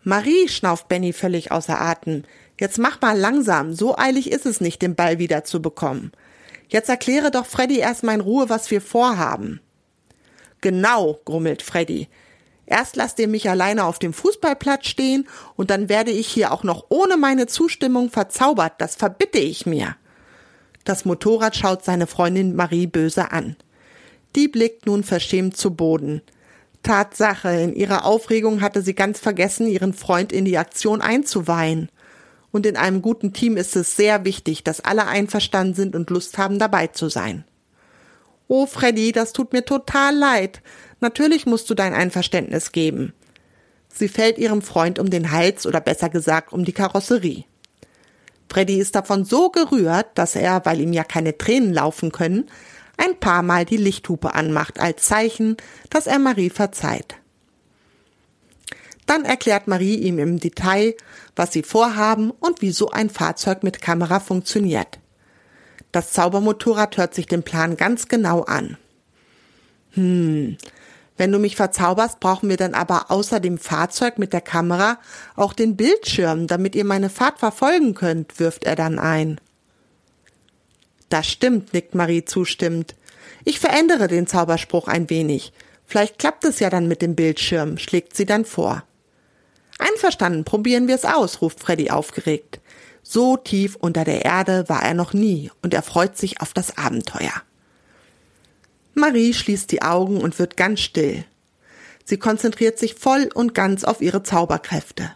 Marie, 0.03 0.49
schnauft 0.49 0.87
Benny 0.87 1.13
völlig 1.13 1.51
außer 1.51 1.79
Atem. 1.79 2.23
Jetzt 2.59 2.77
mach 2.77 3.01
mal 3.01 3.17
langsam, 3.17 3.73
so 3.73 3.97
eilig 3.97 4.31
ist 4.31 4.45
es 4.45 4.61
nicht, 4.61 4.81
den 4.81 4.95
Ball 4.95 5.19
wieder 5.19 5.43
zu 5.43 5.61
bekommen. 5.61 6.11
Jetzt 6.69 6.89
erkläre 6.89 7.31
doch 7.31 7.45
Freddy 7.45 7.79
erstmal 7.79 8.15
in 8.15 8.21
Ruhe, 8.21 8.49
was 8.49 8.71
wir 8.71 8.81
vorhaben. 8.81 9.59
Genau, 10.61 11.19
grummelt 11.25 11.61
Freddy. 11.61 12.07
Erst 12.65 12.95
lasst 12.95 13.19
ihr 13.19 13.27
mich 13.27 13.49
alleine 13.49 13.85
auf 13.85 13.99
dem 13.99 14.13
Fußballplatz 14.13 14.87
stehen 14.87 15.27
und 15.55 15.69
dann 15.69 15.89
werde 15.89 16.11
ich 16.11 16.27
hier 16.27 16.51
auch 16.51 16.63
noch 16.63 16.85
ohne 16.89 17.17
meine 17.17 17.45
Zustimmung 17.45 18.09
verzaubert. 18.09 18.73
Das 18.79 18.95
verbitte 18.95 19.37
ich 19.37 19.65
mir. 19.65 19.95
Das 20.83 21.05
Motorrad 21.05 21.55
schaut 21.55 21.83
seine 21.83 22.07
Freundin 22.07 22.55
Marie 22.55 22.87
böse 22.87 23.31
an. 23.31 23.55
Die 24.35 24.47
blickt 24.47 24.85
nun 24.85 25.03
verschämt 25.03 25.55
zu 25.57 25.75
Boden. 25.75 26.21
Tatsache, 26.83 27.49
in 27.49 27.75
ihrer 27.75 28.05
Aufregung 28.05 28.61
hatte 28.61 28.81
sie 28.81 28.93
ganz 28.93 29.19
vergessen, 29.19 29.67
ihren 29.67 29.93
Freund 29.93 30.31
in 30.31 30.45
die 30.45 30.57
Aktion 30.57 31.01
einzuweihen. 31.01 31.89
Und 32.55 32.65
in 32.65 32.77
einem 32.77 33.01
guten 33.01 33.33
Team 33.33 33.57
ist 33.57 33.75
es 33.75 33.97
sehr 33.97 34.23
wichtig, 34.23 34.63
dass 34.63 34.79
alle 34.79 35.07
einverstanden 35.07 35.73
sind 35.73 35.93
und 35.93 36.09
Lust 36.09 36.37
haben, 36.37 36.57
dabei 36.57 36.87
zu 36.87 37.09
sein. 37.09 37.43
Oh, 38.47 38.65
Freddy, 38.65 39.11
das 39.11 39.33
tut 39.33 39.51
mir 39.51 39.65
total 39.65 40.15
leid. 40.15 40.61
Natürlich 41.01 41.45
musst 41.45 41.69
du 41.69 41.73
dein 41.73 41.93
Einverständnis 41.93 42.71
geben. 42.71 43.11
Sie 43.93 44.07
fällt 44.07 44.37
ihrem 44.37 44.61
Freund 44.61 44.99
um 44.99 45.09
den 45.09 45.31
Hals 45.31 45.67
oder 45.67 45.81
besser 45.81 46.07
gesagt 46.07 46.53
um 46.53 46.63
die 46.63 46.71
Karosserie. 46.71 47.43
Freddy 48.49 48.79
ist 48.79 48.95
davon 48.95 49.25
so 49.25 49.49
gerührt, 49.49 50.07
dass 50.15 50.37
er, 50.37 50.65
weil 50.65 50.79
ihm 50.79 50.93
ja 50.93 51.03
keine 51.03 51.37
Tränen 51.37 51.73
laufen 51.73 52.13
können, 52.13 52.45
ein 52.95 53.19
paar 53.19 53.43
Mal 53.43 53.65
die 53.65 53.75
Lichthupe 53.75 54.33
anmacht 54.33 54.79
als 54.79 55.03
Zeichen, 55.03 55.57
dass 55.89 56.07
er 56.07 56.19
Marie 56.19 56.49
verzeiht. 56.49 57.15
Dann 59.05 59.23
erklärt 59.23 59.67
Marie 59.67 59.95
ihm 59.95 60.19
im 60.19 60.39
Detail, 60.39 60.95
was 61.35 61.53
sie 61.53 61.63
vorhaben 61.63 62.31
und 62.31 62.61
wie 62.61 62.71
so 62.71 62.89
ein 62.89 63.09
Fahrzeug 63.09 63.63
mit 63.63 63.81
Kamera 63.81 64.19
funktioniert. 64.19 64.99
Das 65.91 66.11
Zaubermotorrad 66.11 66.97
hört 66.97 67.13
sich 67.13 67.27
den 67.27 67.43
Plan 67.43 67.77
ganz 67.77 68.07
genau 68.07 68.41
an. 68.41 68.77
Hm, 69.91 70.57
wenn 71.17 71.31
du 71.31 71.39
mich 71.39 71.55
verzauberst, 71.55 72.19
brauchen 72.19 72.49
wir 72.49 72.57
dann 72.57 72.73
aber 72.73 73.09
außer 73.09 73.39
dem 73.39 73.57
Fahrzeug 73.57 74.17
mit 74.17 74.33
der 74.33 74.41
Kamera 74.41 74.99
auch 75.35 75.53
den 75.53 75.77
Bildschirm, 75.77 76.47
damit 76.47 76.75
ihr 76.75 76.83
meine 76.83 77.09
Fahrt 77.09 77.39
verfolgen 77.39 77.93
könnt, 77.93 78.39
wirft 78.39 78.65
er 78.65 78.75
dann 78.75 78.99
ein. 78.99 79.39
Das 81.09 81.27
stimmt, 81.27 81.73
nickt 81.73 81.95
Marie 81.95 82.25
zustimmend. 82.25 82.95
Ich 83.45 83.59
verändere 83.59 84.07
den 84.07 84.27
Zauberspruch 84.27 84.87
ein 84.87 85.09
wenig. 85.09 85.53
Vielleicht 85.85 86.19
klappt 86.19 86.43
es 86.43 86.59
ja 86.59 86.69
dann 86.69 86.87
mit 86.87 87.01
dem 87.01 87.15
Bildschirm, 87.15 87.77
schlägt 87.77 88.17
sie 88.17 88.25
dann 88.25 88.43
vor. 88.43 88.83
Einverstanden, 89.77 90.45
probieren 90.45 90.87
wir 90.87 90.95
es 90.95 91.05
aus, 91.05 91.41
ruft 91.41 91.59
Freddy 91.59 91.89
aufgeregt. 91.89 92.59
So 93.03 93.37
tief 93.37 93.75
unter 93.75 94.03
der 94.03 94.25
Erde 94.25 94.65
war 94.67 94.83
er 94.83 94.93
noch 94.93 95.13
nie 95.13 95.51
und 95.61 95.73
er 95.73 95.83
freut 95.83 96.17
sich 96.17 96.41
auf 96.41 96.53
das 96.53 96.77
Abenteuer. 96.77 97.33
Marie 98.93 99.33
schließt 99.33 99.71
die 99.71 99.81
Augen 99.81 100.21
und 100.21 100.39
wird 100.39 100.57
ganz 100.57 100.79
still. 100.79 101.25
Sie 102.05 102.17
konzentriert 102.17 102.79
sich 102.79 102.95
voll 102.95 103.29
und 103.33 103.53
ganz 103.53 103.83
auf 103.83 104.01
ihre 104.01 104.23
Zauberkräfte. 104.23 105.11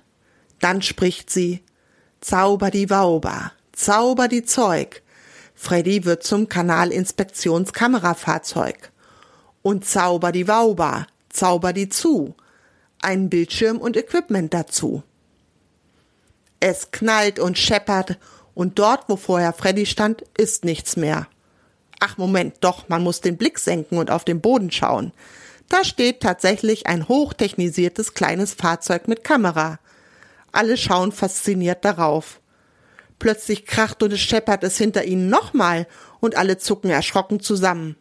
Dann 0.59 0.81
spricht 0.81 1.29
sie 1.29 1.63
Zauber 2.19 2.71
die 2.71 2.89
Wauber, 2.89 3.53
Zauber 3.71 4.27
die 4.27 4.43
Zeug. 4.43 5.01
Freddy 5.55 6.03
wird 6.03 6.23
zum 6.23 6.49
Kanalinspektionskamerafahrzeug. 6.49 8.91
Und 9.61 9.85
Zauber 9.85 10.31
die 10.31 10.47
Wauber, 10.47 11.05
Zauber 11.29 11.73
die 11.73 11.89
zu. 11.89 12.33
Ein 13.01 13.29
Bildschirm 13.29 13.77
und 13.77 13.95
Equipment 13.95 14.53
dazu. 14.53 15.03
Es 16.59 16.91
knallt 16.91 17.39
und 17.39 17.57
scheppert 17.57 18.17
und 18.53 18.77
dort, 18.77 19.07
wo 19.07 19.15
vorher 19.15 19.53
Freddy 19.53 19.85
stand, 19.85 20.23
ist 20.37 20.65
nichts 20.65 20.97
mehr. 20.97 21.27
Ach 22.01 22.17
Moment, 22.17 22.55
doch, 22.61 22.89
man 22.89 23.03
muss 23.03 23.21
den 23.21 23.37
Blick 23.37 23.59
senken 23.59 23.97
und 23.97 24.11
auf 24.11 24.25
den 24.25 24.41
Boden 24.41 24.71
schauen. 24.71 25.13
Da 25.69 25.83
steht 25.83 26.21
tatsächlich 26.21 26.87
ein 26.87 27.07
hochtechnisiertes 27.07 28.13
kleines 28.13 28.53
Fahrzeug 28.53 29.07
mit 29.07 29.23
Kamera. 29.23 29.79
Alle 30.51 30.77
schauen 30.77 31.11
fasziniert 31.11 31.85
darauf. 31.85 32.41
Plötzlich 33.19 33.65
kracht 33.65 34.01
und 34.01 34.11
es 34.11 34.21
scheppert 34.21 34.63
es 34.63 34.77
hinter 34.77 35.05
ihnen 35.05 35.29
nochmal 35.29 35.87
und 36.19 36.37
alle 36.37 36.57
zucken 36.57 36.89
erschrocken 36.89 37.39
zusammen. 37.39 37.95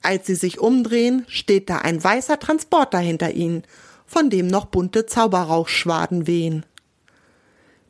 Als 0.00 0.26
sie 0.26 0.36
sich 0.36 0.60
umdrehen, 0.60 1.26
steht 1.28 1.68
da 1.68 1.78
ein 1.78 2.02
weißer 2.02 2.38
Transporter 2.38 2.98
hinter 2.98 3.32
ihnen, 3.32 3.64
von 4.08 4.30
dem 4.30 4.48
noch 4.48 4.64
bunte 4.64 5.06
Zauberrauchschwaden 5.06 6.26
wehen. 6.26 6.66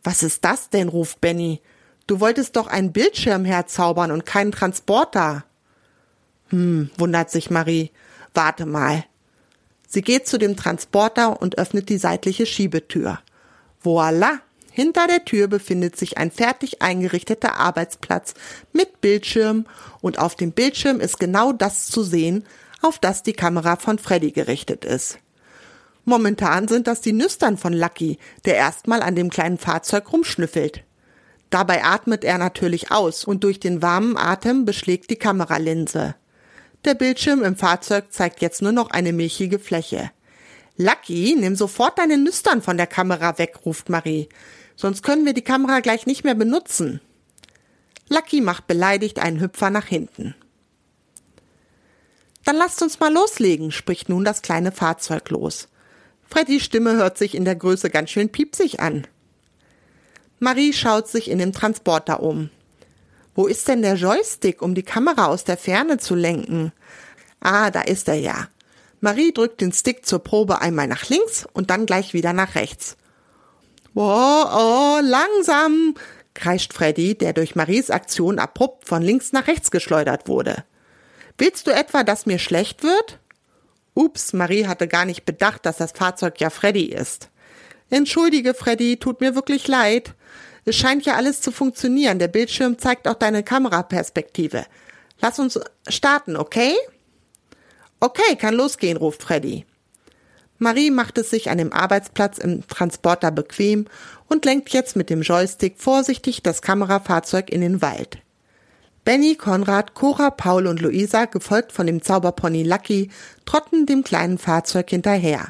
Was 0.03 0.23
ist 0.23 0.45
das 0.45 0.69
denn? 0.69 0.89
ruft 0.89 1.21
Benny. 1.21 1.63
Du 2.07 2.21
wolltest 2.21 2.57
doch 2.57 2.67
einen 2.67 2.93
Bildschirm 2.93 3.45
herzaubern 3.45 4.11
und 4.11 4.27
keinen 4.27 4.53
Transporter. 4.53 5.45
Hm, 6.49 6.91
wundert 6.99 7.31
sich 7.31 7.51
Marie. 7.51 7.93
Warte 8.35 8.67
mal. 8.67 9.05
Sie 9.87 10.03
geht 10.03 10.27
zu 10.27 10.39
dem 10.39 10.57
Transporter 10.57 11.41
und 11.41 11.57
öffnet 11.57 11.89
die 11.89 11.99
seitliche 11.99 12.47
Schiebetür. 12.47 13.21
Voila! 13.83 14.41
Hinter 14.71 15.07
der 15.09 15.25
Tür 15.25 15.49
befindet 15.49 15.97
sich 15.97 16.19
ein 16.19 16.31
fertig 16.31 16.83
eingerichteter 16.83 17.57
Arbeitsplatz 17.57 18.35
mit 18.73 19.01
Bildschirm 19.01 19.67
und 20.01 20.19
auf 20.19 20.37
dem 20.37 20.53
Bildschirm 20.53 21.01
ist 21.01 21.19
genau 21.19 21.53
das 21.53 21.87
zu 21.87 22.05
sehen, 22.05 22.45
auf 22.81 22.99
das 22.99 23.25
die 23.25 23.33
Kamera 23.33 23.77
von 23.77 23.99
Freddy 23.99 24.31
gerichtet 24.31 24.85
ist. 24.85 25.19
Momentan 26.09 26.69
sind 26.69 26.87
das 26.87 27.03
die 27.03 27.12
Nüstern 27.12 27.59
von 27.59 27.75
Lucky, 27.75 28.17
der 28.47 28.57
erstmal 28.57 29.03
an 29.03 29.15
dem 29.15 29.29
kleinen 29.29 29.59
Fahrzeug 29.59 30.11
rumschnüffelt. 30.11 30.83
Dabei 31.50 31.85
atmet 31.85 32.25
er 32.25 32.38
natürlich 32.38 32.91
aus 32.91 33.25
und 33.25 33.45
durch 33.45 33.61
den 33.61 33.83
warmen 33.83 34.17
Atem 34.17 34.65
beschlägt 34.65 35.11
die 35.11 35.17
Kameralinse. 35.17 36.15
Der 36.87 36.95
Bildschirm 36.95 37.45
im 37.45 37.57
Fahrzeug 37.57 38.07
zeigt 38.11 38.41
jetzt 38.41 38.62
nur 38.62 38.73
noch 38.73 38.91
eine 38.91 39.12
milchige 39.12 39.59
Fläche. 39.59 40.11
Lucky, 40.79 41.37
nimm 41.38 41.57
sofort 41.57 41.99
deine 41.99 42.17
Nüstern 42.17 42.62
von 42.62 42.79
der 42.79 42.87
Kamera 42.87 43.37
weg, 43.37 43.67
ruft 43.67 43.91
Marie. 43.91 44.31
Sonst 44.77 45.03
können 45.03 45.27
wir 45.27 45.35
die 45.35 45.43
Kamera 45.43 45.81
gleich 45.81 46.07
nicht 46.07 46.25
mehr 46.25 46.35
benutzen. 46.35 47.03
Lucky 48.09 48.41
macht 48.41 48.67
beleidigt 48.67 49.19
einen 49.19 49.43
Hüpfer 49.43 49.69
nach 49.69 49.85
hinten. 49.85 50.35
Dann 52.47 52.57
lasst 52.57 52.81
uns 52.81 52.99
mal 52.99 53.12
loslegen, 53.12 53.73
spricht 53.73 54.09
nun 54.09 54.25
das 54.25 54.41
kleine 54.41 54.73
Fahrzeug 54.73 55.29
los. 55.29 55.69
Freddys 56.28 56.62
Stimme 56.62 56.97
hört 56.97 57.18
sich 57.18 57.35
in 57.35 57.44
der 57.44 57.56
Größe 57.56 57.90
ganz 57.90 58.11
schön 58.11 58.28
piepsig 58.28 58.80
an. 58.80 59.06
Marie 60.40 60.73
schaut 60.73 61.08
sich 61.08 61.30
in 61.30 61.38
dem 61.38 61.52
Transporter 61.52 62.23
um. 62.23 62.50
Wo 63.35 63.47
ist 63.47 63.66
denn 63.68 63.82
der 63.82 63.94
Joystick, 63.94 64.62
um 64.62 64.75
die 64.75 64.82
Kamera 64.82 65.26
aus 65.26 65.44
der 65.44 65.56
Ferne 65.56 65.99
zu 65.99 66.14
lenken? 66.14 66.73
Ah, 67.40 67.70
da 67.70 67.80
ist 67.80 68.08
er 68.08 68.14
ja. 68.16 68.49
Marie 69.00 69.32
drückt 69.32 69.61
den 69.61 69.73
Stick 69.73 70.04
zur 70.06 70.18
Probe 70.18 70.61
einmal 70.61 70.87
nach 70.87 71.08
links 71.08 71.47
und 71.52 71.70
dann 71.70 71.87
gleich 71.87 72.14
wieder 72.14 72.32
nach 72.32 72.56
rechts. 72.56 72.97
Oh, 73.94 74.02
oh, 74.02 74.99
langsam, 75.02 75.94
kreischt 76.35 76.73
Freddy, 76.73 77.16
der 77.16 77.32
durch 77.32 77.56
Maries 77.56 77.90
Aktion 77.90 78.38
abrupt 78.38 78.87
von 78.87 79.02
links 79.02 79.32
nach 79.32 79.47
rechts 79.47 79.70
geschleudert 79.70 80.28
wurde. 80.28 80.64
Willst 81.37 81.66
du 81.66 81.70
etwa, 81.73 82.02
dass 82.02 82.26
mir 82.26 82.38
schlecht 82.38 82.82
wird? 82.82 83.18
Ups, 83.99 84.33
Marie 84.33 84.67
hatte 84.67 84.87
gar 84.87 85.05
nicht 85.05 85.25
bedacht, 85.25 85.67
dass 85.67 85.78
das 85.78 85.90
Fahrzeug 85.90 86.40
ja 86.40 86.50
Freddy 86.50 86.85
ist. 86.85 87.31
Entschuldige, 87.90 88.55
Freddy, 88.55 88.97
tut 88.97 89.21
mir 89.21 89.35
wirklich 89.35 89.67
leid. 89.67 90.14
Es 90.64 90.76
scheint 90.76 91.05
ja 91.05 91.17
alles 91.17 91.40
zu 91.40 91.50
funktionieren. 91.50 92.21
Der 92.21 92.28
Bildschirm 92.28 92.78
zeigt 92.78 93.09
auch 93.09 93.14
deine 93.14 93.43
Kameraperspektive. 93.43 94.67
Lass 95.21 95.40
uns 95.40 95.59
starten, 95.88 96.37
okay? 96.37 96.75
Okay, 97.99 98.37
kann 98.37 98.55
losgehen, 98.55 98.97
ruft 98.97 99.25
Freddy. 99.25 99.67
Marie 100.59 100.93
macht 100.93 101.19
es 101.19 101.31
sich 101.31 101.50
an 101.50 101.59
dem 101.59 101.73
Arbeitsplatz 101.73 102.38
im 102.38 102.64
Transporter 102.69 103.33
bequem 103.33 103.87
und 104.28 104.45
lenkt 104.45 104.71
jetzt 104.71 104.95
mit 104.95 105.11
dem 105.11 105.23
Joystick 105.23 105.78
vorsichtig 105.78 106.45
das 106.45 106.62
Kamerafahrzeug 106.62 107.50
in 107.50 107.62
den 107.62 107.83
Wald. 107.83 108.19
Benny, 109.09 109.37
Konrad, 109.37 109.95
Cora, 109.95 110.31
Paul 110.31 110.67
und 110.67 110.83
Luisa, 110.83 111.25
gefolgt 111.25 111.73
von 111.73 111.87
dem 111.87 112.03
Zauberpony 112.03 112.62
Lucky, 112.62 113.11
trotten 113.47 113.87
dem 113.87 114.05
kleinen 114.05 114.37
Fahrzeug 114.37 114.91
hinterher. 114.91 115.49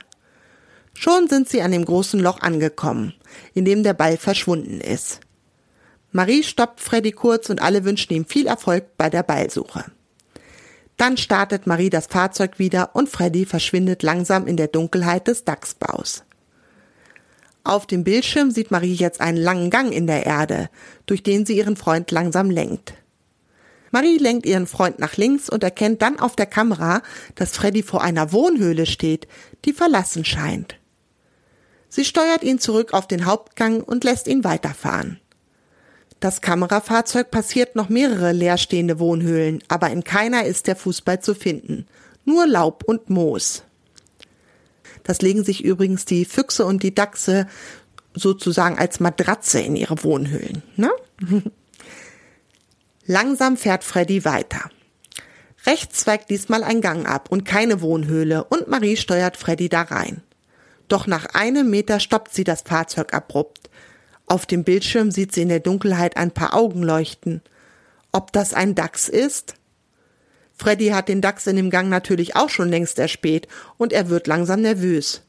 Schon 0.94 1.26
sind 1.26 1.48
sie 1.48 1.60
an 1.62 1.72
dem 1.72 1.84
großen 1.84 2.20
Loch 2.20 2.40
angekommen, 2.40 3.14
in 3.54 3.64
dem 3.64 3.82
der 3.82 3.94
Ball 3.94 4.16
verschwunden 4.16 4.80
ist. 4.80 5.18
Marie 6.12 6.44
stoppt 6.44 6.78
Freddy 6.78 7.10
kurz 7.10 7.50
und 7.50 7.60
alle 7.60 7.84
wünschen 7.84 8.12
ihm 8.12 8.26
viel 8.26 8.46
Erfolg 8.46 8.96
bei 8.96 9.10
der 9.10 9.24
Ballsuche. 9.24 9.86
Dann 10.96 11.16
startet 11.16 11.66
Marie 11.66 11.90
das 11.90 12.06
Fahrzeug 12.06 12.60
wieder 12.60 12.94
und 12.94 13.08
Freddy 13.08 13.44
verschwindet 13.44 14.04
langsam 14.04 14.46
in 14.46 14.56
der 14.56 14.68
Dunkelheit 14.68 15.26
des 15.26 15.42
Dachsbaus. 15.42 16.22
Auf 17.64 17.88
dem 17.88 18.04
Bildschirm 18.04 18.52
sieht 18.52 18.70
Marie 18.70 18.94
jetzt 18.94 19.20
einen 19.20 19.36
langen 19.36 19.70
Gang 19.70 19.92
in 19.92 20.06
der 20.06 20.26
Erde, 20.26 20.70
durch 21.06 21.24
den 21.24 21.44
sie 21.44 21.56
ihren 21.56 21.74
Freund 21.74 22.12
langsam 22.12 22.50
lenkt. 22.50 22.94
Marie 23.90 24.18
lenkt 24.18 24.46
ihren 24.46 24.66
Freund 24.66 24.98
nach 24.98 25.16
links 25.16 25.48
und 25.48 25.62
erkennt 25.64 26.02
dann 26.02 26.18
auf 26.18 26.36
der 26.36 26.46
Kamera, 26.46 27.02
dass 27.34 27.56
Freddy 27.56 27.82
vor 27.82 28.02
einer 28.02 28.32
Wohnhöhle 28.32 28.86
steht, 28.86 29.28
die 29.64 29.72
verlassen 29.72 30.24
scheint. 30.24 30.76
Sie 31.88 32.04
steuert 32.04 32.42
ihn 32.42 32.58
zurück 32.58 32.92
auf 32.92 33.08
den 33.08 33.24
Hauptgang 33.24 33.80
und 33.82 34.04
lässt 34.04 34.28
ihn 34.28 34.44
weiterfahren. 34.44 35.20
Das 36.20 36.40
Kamerafahrzeug 36.40 37.30
passiert 37.30 37.76
noch 37.76 37.88
mehrere 37.88 38.32
leerstehende 38.32 38.98
Wohnhöhlen, 38.98 39.62
aber 39.68 39.90
in 39.90 40.02
keiner 40.04 40.44
ist 40.44 40.66
der 40.66 40.76
Fußball 40.76 41.20
zu 41.20 41.34
finden. 41.34 41.86
Nur 42.24 42.46
Laub 42.46 42.82
und 42.84 43.08
Moos. 43.08 43.62
Das 45.04 45.22
legen 45.22 45.44
sich 45.44 45.64
übrigens 45.64 46.04
die 46.04 46.24
Füchse 46.24 46.66
und 46.66 46.82
die 46.82 46.94
Dachse 46.94 47.46
sozusagen 48.14 48.78
als 48.78 49.00
Matratze 49.00 49.60
in 49.60 49.76
ihre 49.76 50.02
Wohnhöhlen. 50.02 50.62
Ne? 50.76 50.90
Langsam 53.10 53.56
fährt 53.56 53.84
Freddy 53.84 54.26
weiter. 54.26 54.70
Rechts 55.64 56.00
zweigt 56.00 56.28
diesmal 56.28 56.62
ein 56.62 56.82
Gang 56.82 57.08
ab 57.08 57.28
und 57.30 57.46
keine 57.46 57.80
Wohnhöhle 57.80 58.44
und 58.44 58.68
Marie 58.68 58.98
steuert 58.98 59.38
Freddy 59.38 59.70
da 59.70 59.80
rein. 59.80 60.22
Doch 60.88 61.06
nach 61.06 61.24
einem 61.32 61.70
Meter 61.70 62.00
stoppt 62.00 62.34
sie 62.34 62.44
das 62.44 62.60
Fahrzeug 62.60 63.14
abrupt. 63.14 63.70
Auf 64.26 64.44
dem 64.44 64.62
Bildschirm 64.62 65.10
sieht 65.10 65.32
sie 65.32 65.40
in 65.40 65.48
der 65.48 65.60
Dunkelheit 65.60 66.18
ein 66.18 66.32
paar 66.32 66.52
Augen 66.54 66.82
leuchten. 66.82 67.40
Ob 68.12 68.30
das 68.32 68.52
ein 68.52 68.74
Dachs 68.74 69.08
ist? 69.08 69.54
Freddy 70.54 70.88
hat 70.88 71.08
den 71.08 71.22
Dachs 71.22 71.46
in 71.46 71.56
dem 71.56 71.70
Gang 71.70 71.88
natürlich 71.88 72.36
auch 72.36 72.50
schon 72.50 72.68
längst 72.68 72.98
erspäht 72.98 73.48
und 73.78 73.94
er 73.94 74.10
wird 74.10 74.26
langsam 74.26 74.60
nervös. 74.60 75.22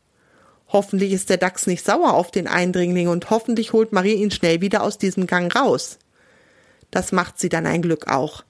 Hoffentlich 0.68 1.14
ist 1.14 1.30
der 1.30 1.38
Dachs 1.38 1.66
nicht 1.66 1.86
sauer 1.86 2.14
auf 2.14 2.30
den 2.30 2.50
Eindringling 2.50 3.08
und 3.08 3.30
hoffentlich 3.30 3.72
holt 3.72 3.94
Marie 3.94 4.16
ihn 4.16 4.32
schnell 4.32 4.60
wieder 4.60 4.84
aus 4.84 4.98
diesem 4.98 5.28
Gang 5.28 5.56
raus. 5.56 5.98
Das 6.92 7.12
macht 7.12 7.40
sie 7.40 7.50
dann 7.50 7.66
ein 7.66 7.82
Glück 7.82 8.08
auch. 8.08 8.44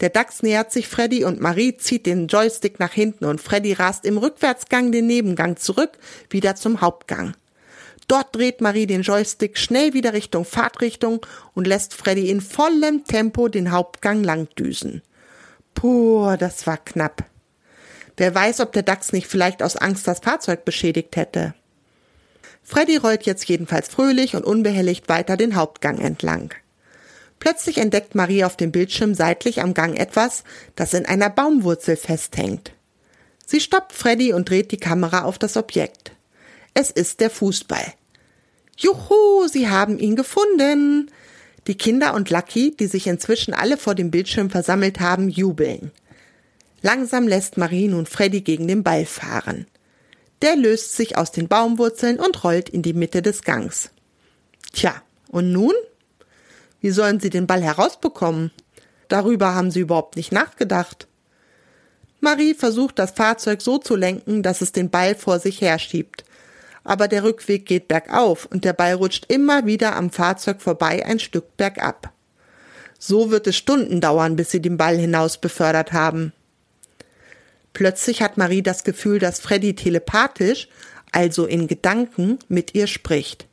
Der 0.00 0.08
Dachs 0.08 0.42
nähert 0.42 0.72
sich 0.72 0.88
Freddy 0.88 1.24
und 1.24 1.40
Marie 1.40 1.76
zieht 1.76 2.06
den 2.06 2.26
Joystick 2.26 2.80
nach 2.80 2.92
hinten 2.92 3.24
und 3.24 3.40
Freddy 3.40 3.74
rast 3.74 4.04
im 4.04 4.18
Rückwärtsgang 4.18 4.90
den 4.90 5.06
Nebengang 5.06 5.56
zurück, 5.56 5.92
wieder 6.30 6.56
zum 6.56 6.80
Hauptgang. 6.80 7.34
Dort 8.08 8.34
dreht 8.34 8.60
Marie 8.60 8.86
den 8.86 9.02
Joystick 9.02 9.56
schnell 9.56 9.94
wieder 9.94 10.12
Richtung 10.12 10.44
Fahrtrichtung 10.44 11.24
und 11.54 11.66
lässt 11.66 11.94
Freddy 11.94 12.28
in 12.28 12.40
vollem 12.40 13.04
Tempo 13.04 13.48
den 13.48 13.70
Hauptgang 13.70 14.22
langdüsen. 14.22 15.02
Puh, 15.74 16.36
das 16.38 16.66
war 16.66 16.76
knapp. 16.76 17.24
Wer 18.16 18.34
weiß, 18.34 18.60
ob 18.60 18.72
der 18.72 18.82
Dachs 18.82 19.12
nicht 19.12 19.26
vielleicht 19.26 19.62
aus 19.62 19.76
Angst 19.76 20.06
das 20.06 20.20
Fahrzeug 20.20 20.64
beschädigt 20.64 21.16
hätte. 21.16 21.54
Freddy 22.62 22.96
rollt 22.96 23.24
jetzt 23.24 23.46
jedenfalls 23.48 23.88
fröhlich 23.88 24.36
und 24.36 24.44
unbehelligt 24.44 25.08
weiter 25.08 25.36
den 25.36 25.56
Hauptgang 25.56 25.98
entlang. 25.98 26.54
Plötzlich 27.38 27.78
entdeckt 27.78 28.14
Marie 28.14 28.44
auf 28.44 28.56
dem 28.56 28.72
Bildschirm 28.72 29.14
seitlich 29.14 29.60
am 29.60 29.74
Gang 29.74 29.98
etwas, 29.98 30.44
das 30.76 30.94
in 30.94 31.06
einer 31.06 31.30
Baumwurzel 31.30 31.96
festhängt. 31.96 32.72
Sie 33.46 33.60
stoppt 33.60 33.92
Freddy 33.92 34.32
und 34.32 34.48
dreht 34.48 34.72
die 34.72 34.78
Kamera 34.78 35.24
auf 35.24 35.38
das 35.38 35.56
Objekt. 35.56 36.12
Es 36.72 36.90
ist 36.90 37.20
der 37.20 37.30
Fußball. 37.30 37.92
Juhu, 38.76 39.46
sie 39.48 39.68
haben 39.68 39.98
ihn 39.98 40.16
gefunden. 40.16 41.10
Die 41.66 41.76
Kinder 41.76 42.14
und 42.14 42.30
Lucky, 42.30 42.74
die 42.76 42.86
sich 42.86 43.06
inzwischen 43.06 43.54
alle 43.54 43.76
vor 43.76 43.94
dem 43.94 44.10
Bildschirm 44.10 44.50
versammelt 44.50 45.00
haben, 45.00 45.28
jubeln. 45.28 45.92
Langsam 46.82 47.28
lässt 47.28 47.56
Marie 47.56 47.88
nun 47.88 48.06
Freddy 48.06 48.42
gegen 48.42 48.68
den 48.68 48.82
Ball 48.82 49.06
fahren. 49.06 49.66
Der 50.42 50.56
löst 50.56 50.96
sich 50.96 51.16
aus 51.16 51.32
den 51.32 51.48
Baumwurzeln 51.48 52.18
und 52.18 52.44
rollt 52.44 52.68
in 52.68 52.82
die 52.82 52.92
Mitte 52.92 53.22
des 53.22 53.42
Gangs. 53.42 53.90
Tja, 54.72 54.94
und 55.28 55.52
nun? 55.52 55.72
Wie 56.84 56.90
sollen 56.90 57.18
sie 57.18 57.30
den 57.30 57.46
Ball 57.46 57.62
herausbekommen? 57.62 58.50
Darüber 59.08 59.54
haben 59.54 59.70
sie 59.70 59.80
überhaupt 59.80 60.16
nicht 60.16 60.32
nachgedacht. 60.32 61.08
Marie 62.20 62.52
versucht 62.52 62.98
das 62.98 63.12
Fahrzeug 63.12 63.62
so 63.62 63.78
zu 63.78 63.96
lenken, 63.96 64.42
dass 64.42 64.60
es 64.60 64.70
den 64.70 64.90
Ball 64.90 65.14
vor 65.14 65.38
sich 65.38 65.62
herschiebt. 65.62 66.24
Aber 66.82 67.08
der 67.08 67.24
Rückweg 67.24 67.64
geht 67.64 67.88
bergauf 67.88 68.44
und 68.44 68.66
der 68.66 68.74
Ball 68.74 68.92
rutscht 68.92 69.24
immer 69.32 69.64
wieder 69.64 69.96
am 69.96 70.10
Fahrzeug 70.10 70.60
vorbei 70.60 71.06
ein 71.06 71.20
Stück 71.20 71.56
bergab. 71.56 72.12
So 72.98 73.30
wird 73.30 73.46
es 73.46 73.56
Stunden 73.56 74.02
dauern, 74.02 74.36
bis 74.36 74.50
sie 74.50 74.60
den 74.60 74.76
Ball 74.76 74.98
hinaus 74.98 75.38
befördert 75.38 75.94
haben. 75.94 76.34
Plötzlich 77.72 78.20
hat 78.20 78.36
Marie 78.36 78.62
das 78.62 78.84
Gefühl, 78.84 79.18
dass 79.18 79.40
Freddy 79.40 79.74
telepathisch, 79.74 80.68
also 81.12 81.46
in 81.46 81.66
Gedanken, 81.66 82.40
mit 82.48 82.74
ihr 82.74 82.88
spricht. 82.88 83.46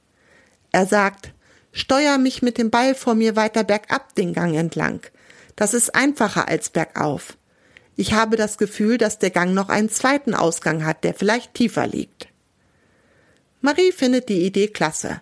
Er 0.74 0.86
sagt, 0.86 1.32
steuer 1.71 2.17
mich 2.17 2.41
mit 2.41 2.57
dem 2.57 2.69
Ball 2.69 2.95
vor 2.95 3.15
mir 3.15 3.36
weiter 3.36 3.63
bergab 3.63 4.15
den 4.15 4.34
Gang 4.34 4.55
entlang. 4.55 5.01
Das 5.55 5.73
ist 5.73 5.95
einfacher 5.95 6.47
als 6.47 6.69
bergauf. 6.69 7.38
Ich 7.95 8.13
habe 8.13 8.38
das 8.38 8.57
Gefühl, 8.57 8.97
dass 8.97 9.19
der 9.19 9.29
Gang 9.29 9.53
noch 9.53 9.69
einen 9.69 9.89
zweiten 9.89 10.34
Ausgang 10.34 10.86
hat, 10.86 11.03
der 11.03 11.13
vielleicht 11.13 11.53
tiefer 11.53 11.88
liegt. 11.88 12.27
Marie 13.62 13.91
findet 13.91 14.29
die 14.29 14.45
Idee 14.45 14.67
klasse. 14.69 15.21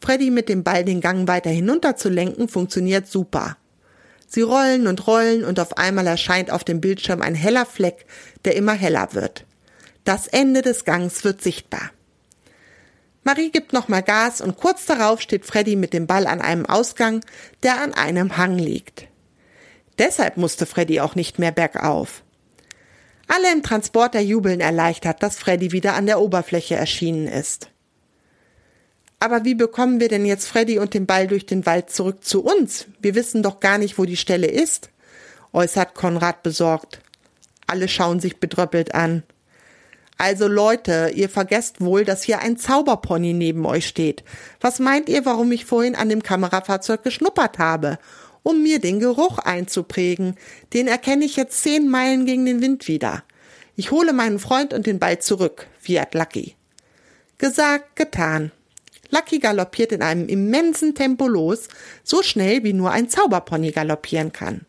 Freddy 0.00 0.30
mit 0.30 0.48
dem 0.48 0.64
Ball 0.64 0.84
den 0.84 1.00
Gang 1.00 1.28
weiter 1.28 1.50
hinunter 1.50 1.96
zu 1.96 2.08
lenken 2.08 2.48
funktioniert 2.48 3.06
super. 3.06 3.56
Sie 4.26 4.42
rollen 4.42 4.86
und 4.86 5.06
rollen 5.06 5.44
und 5.44 5.60
auf 5.60 5.76
einmal 5.76 6.06
erscheint 6.06 6.50
auf 6.50 6.64
dem 6.64 6.80
Bildschirm 6.80 7.22
ein 7.22 7.34
heller 7.34 7.66
Fleck, 7.66 8.06
der 8.44 8.56
immer 8.56 8.72
heller 8.72 9.12
wird. 9.12 9.44
Das 10.04 10.26
Ende 10.26 10.62
des 10.62 10.84
Gangs 10.84 11.22
wird 11.22 11.42
sichtbar. 11.42 11.90
Marie 13.24 13.50
gibt 13.50 13.72
nochmal 13.72 14.02
Gas 14.02 14.40
und 14.40 14.56
kurz 14.56 14.86
darauf 14.86 15.20
steht 15.20 15.46
Freddy 15.46 15.76
mit 15.76 15.92
dem 15.92 16.06
Ball 16.06 16.26
an 16.26 16.40
einem 16.40 16.66
Ausgang, 16.66 17.24
der 17.62 17.80
an 17.80 17.94
einem 17.94 18.36
Hang 18.36 18.58
liegt. 18.58 19.06
Deshalb 19.98 20.36
musste 20.36 20.66
Freddy 20.66 21.00
auch 21.00 21.14
nicht 21.14 21.38
mehr 21.38 21.52
bergauf. 21.52 22.22
Alle 23.28 23.52
im 23.52 23.62
Transporter 23.62 24.20
jubeln 24.20 24.60
erleichtert, 24.60 25.22
dass 25.22 25.38
Freddy 25.38 25.72
wieder 25.72 25.94
an 25.94 26.06
der 26.06 26.20
Oberfläche 26.20 26.74
erschienen 26.74 27.28
ist. 27.28 27.70
Aber 29.20 29.44
wie 29.44 29.54
bekommen 29.54 30.00
wir 30.00 30.08
denn 30.08 30.26
jetzt 30.26 30.48
Freddy 30.48 30.80
und 30.80 30.94
den 30.94 31.06
Ball 31.06 31.28
durch 31.28 31.46
den 31.46 31.64
Wald 31.64 31.90
zurück 31.90 32.24
zu 32.24 32.42
uns? 32.44 32.86
Wir 33.00 33.14
wissen 33.14 33.42
doch 33.44 33.60
gar 33.60 33.78
nicht, 33.78 33.96
wo 33.96 34.04
die 34.04 34.16
Stelle 34.16 34.48
ist, 34.48 34.90
äußert 35.52 35.94
Konrad 35.94 36.42
besorgt. 36.42 37.00
Alle 37.68 37.86
schauen 37.86 38.18
sich 38.18 38.40
bedröppelt 38.40 38.96
an. 38.96 39.22
Also 40.22 40.46
Leute, 40.46 41.10
ihr 41.16 41.28
vergesst 41.28 41.80
wohl, 41.80 42.04
dass 42.04 42.22
hier 42.22 42.38
ein 42.38 42.56
Zauberpony 42.56 43.32
neben 43.32 43.66
euch 43.66 43.88
steht. 43.88 44.22
Was 44.60 44.78
meint 44.78 45.08
ihr, 45.08 45.24
warum 45.24 45.50
ich 45.50 45.64
vorhin 45.64 45.96
an 45.96 46.08
dem 46.08 46.22
Kamerafahrzeug 46.22 47.02
geschnuppert 47.02 47.58
habe? 47.58 47.98
Um 48.44 48.62
mir 48.62 48.78
den 48.78 49.00
Geruch 49.00 49.38
einzuprägen. 49.38 50.36
Den 50.74 50.86
erkenne 50.86 51.24
ich 51.24 51.34
jetzt 51.34 51.60
zehn 51.64 51.88
Meilen 51.88 52.24
gegen 52.24 52.46
den 52.46 52.62
Wind 52.62 52.86
wieder. 52.86 53.24
Ich 53.74 53.90
hole 53.90 54.12
meinen 54.12 54.38
Freund 54.38 54.72
und 54.72 54.86
den 54.86 55.00
Ball 55.00 55.18
zurück, 55.18 55.66
fiat 55.80 56.14
Lucky. 56.14 56.54
Gesagt, 57.38 57.96
getan. 57.96 58.52
Lucky 59.10 59.40
galoppiert 59.40 59.90
in 59.90 60.02
einem 60.02 60.28
immensen 60.28 60.94
Tempo 60.94 61.26
los, 61.26 61.66
so 62.04 62.22
schnell 62.22 62.62
wie 62.62 62.74
nur 62.74 62.92
ein 62.92 63.08
Zauberpony 63.08 63.72
galoppieren 63.72 64.32
kann. 64.32 64.66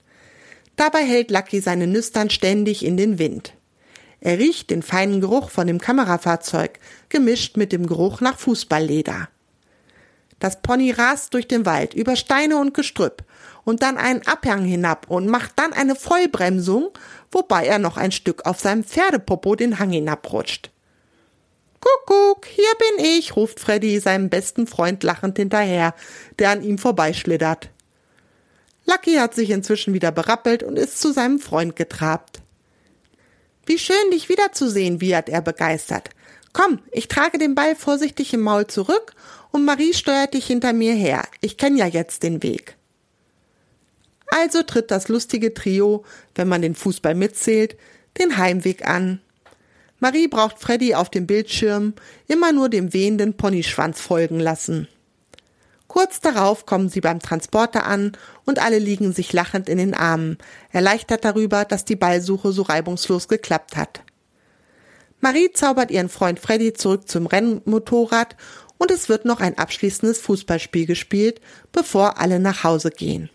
Dabei 0.78 1.04
hält 1.04 1.30
Lucky 1.30 1.62
seine 1.62 1.86
Nüstern 1.86 2.32
ständig 2.32 2.84
in 2.84 2.98
den 2.98 3.20
Wind. 3.20 3.54
Er 4.26 4.40
riecht 4.40 4.70
den 4.70 4.84
feinen 4.84 5.20
Geruch 5.20 5.50
von 5.50 5.68
dem 5.68 5.82
Kamerafahrzeug, 5.82 6.80
gemischt 7.10 7.58
mit 7.58 7.74
dem 7.74 7.88
Geruch 7.88 8.22
nach 8.22 8.40
Fußballleder. 8.40 9.28
Das 10.40 10.62
Pony 10.62 10.92
rast 10.92 11.34
durch 11.34 11.46
den 11.46 11.66
Wald, 11.66 11.94
über 11.94 12.16
Steine 12.16 12.56
und 12.56 12.74
Gestrüpp 12.74 13.26
und 13.66 13.84
dann 13.84 13.98
einen 13.98 14.26
Abhang 14.26 14.64
hinab 14.64 15.08
und 15.10 15.28
macht 15.28 15.52
dann 15.58 15.74
eine 15.74 15.96
Vollbremsung, 15.96 16.92
wobei 17.34 17.66
er 17.66 17.80
noch 17.80 17.98
ein 17.98 18.14
Stück 18.14 18.46
auf 18.46 18.62
seinem 18.62 18.86
Pferdepopo 18.86 19.58
den 19.58 19.78
Hang 19.78 19.92
hinabrutscht. 19.92 20.72
Kuckuck, 21.82 22.46
hier 22.46 22.64
bin 22.80 23.06
ich, 23.06 23.36
ruft 23.36 23.60
Freddy 23.60 24.00
seinem 24.00 24.30
besten 24.30 24.68
Freund 24.68 25.04
lachend 25.04 25.38
hinterher, 25.38 25.94
der 26.40 26.52
an 26.52 26.64
ihm 26.64 26.78
vorbeischlittert. 26.78 27.72
Lucky 28.86 29.16
hat 29.16 29.36
sich 29.36 29.50
inzwischen 29.50 29.94
wieder 29.94 30.14
berappelt 30.14 30.64
und 30.64 30.80
ist 30.80 31.02
zu 31.02 31.12
seinem 31.12 31.40
Freund 31.40 31.76
getrabt. 31.76 32.43
Wie 33.66 33.80
schön, 33.80 34.12
dich 34.12 34.30
wiederzusehen, 34.30 35.02
wiehert 35.02 35.30
er 35.30 35.42
begeistert. 35.42 36.10
Komm, 36.52 36.80
ich 36.92 37.08
trage 37.08 37.38
den 37.38 37.56
Ball 37.56 37.76
vorsichtig 37.76 38.34
im 38.34 38.42
Maul 38.42 38.68
zurück 38.68 39.14
und 39.52 39.66
Marie 39.66 39.94
steuert 39.94 40.34
dich 40.34 40.46
hinter 40.46 40.74
mir 40.74 40.94
her. 40.94 41.24
Ich 41.42 41.58
kenne 41.58 41.80
ja 41.80 41.88
jetzt 41.88 42.24
den 42.24 42.44
Weg. 42.44 42.76
Also 44.28 44.64
tritt 44.64 44.92
das 44.92 45.10
lustige 45.10 45.54
Trio, 45.54 46.04
wenn 46.36 46.48
man 46.48 46.62
den 46.62 46.76
Fußball 46.76 47.16
mitzählt, 47.16 47.78
den 48.20 48.38
Heimweg 48.38 48.88
an. 48.88 49.22
Marie 50.00 50.28
braucht 50.28 50.60
Freddy 50.60 50.96
auf 50.96 51.10
dem 51.10 51.28
Bildschirm 51.28 51.94
immer 52.28 52.52
nur 52.52 52.70
dem 52.70 52.94
wehenden 52.94 53.38
Ponyschwanz 53.38 54.02
folgen 54.02 54.40
lassen. 54.40 54.88
Kurz 55.94 56.20
darauf 56.22 56.66
kommen 56.66 56.90
sie 56.90 57.02
beim 57.02 57.20
Transporter 57.20 57.86
an 57.86 58.14
und 58.46 58.58
alle 58.58 58.80
liegen 58.80 59.14
sich 59.14 59.32
lachend 59.32 59.70
in 59.70 59.78
den 59.78 59.94
Armen, 59.94 60.40
erleichtert 60.72 61.24
darüber, 61.24 61.66
dass 61.66 61.86
die 61.86 61.96
Ballsuche 61.96 62.52
so 62.52 62.64
reibungslos 62.64 63.28
geklappt 63.28 63.78
hat. 63.78 64.02
Marie 65.22 65.52
zaubert 65.54 65.92
ihren 65.92 66.10
Freund 66.10 66.40
Freddy 66.40 66.74
zurück 66.74 67.08
zum 67.08 67.28
Rennmotorrad 67.28 68.36
und 68.80 68.90
es 68.90 69.08
wird 69.08 69.26
noch 69.26 69.40
ein 69.40 69.56
abschließendes 69.56 70.20
Fußballspiel 70.20 70.88
gespielt, 70.88 71.42
bevor 71.72 72.20
alle 72.20 72.40
nach 72.40 72.64
Hause 72.64 72.90
gehen. 72.90 73.30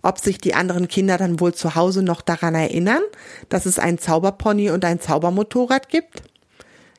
Ob 0.00 0.20
sich 0.20 0.38
die 0.38 0.54
anderen 0.54 0.86
Kinder 0.86 1.18
dann 1.18 1.40
wohl 1.40 1.54
zu 1.54 1.74
Hause 1.74 2.04
noch 2.04 2.20
daran 2.20 2.54
erinnern, 2.54 3.02
dass 3.48 3.66
es 3.66 3.80
ein 3.80 3.98
Zauberpony 3.98 4.70
und 4.70 4.84
ein 4.84 5.00
Zaubermotorrad 5.00 5.88
gibt? 5.88 6.22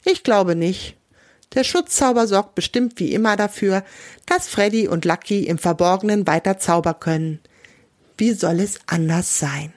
Ich 0.04 0.22
glaube 0.24 0.58
nicht. 0.58 0.98
Der 1.54 1.64
Schutzzauber 1.64 2.28
sorgt 2.28 2.56
bestimmt 2.56 3.00
wie 3.00 3.14
immer 3.14 3.36
dafür, 3.36 3.84
dass 4.26 4.48
Freddy 4.48 4.88
und 4.88 5.06
Lucky 5.06 5.46
im 5.46 5.58
Verborgenen 5.58 6.26
weiter 6.26 6.58
zaubern 6.58 7.00
können. 7.00 7.40
Wie 8.18 8.34
soll 8.34 8.60
es 8.60 8.80
anders 8.88 9.40
sein? 9.40 9.74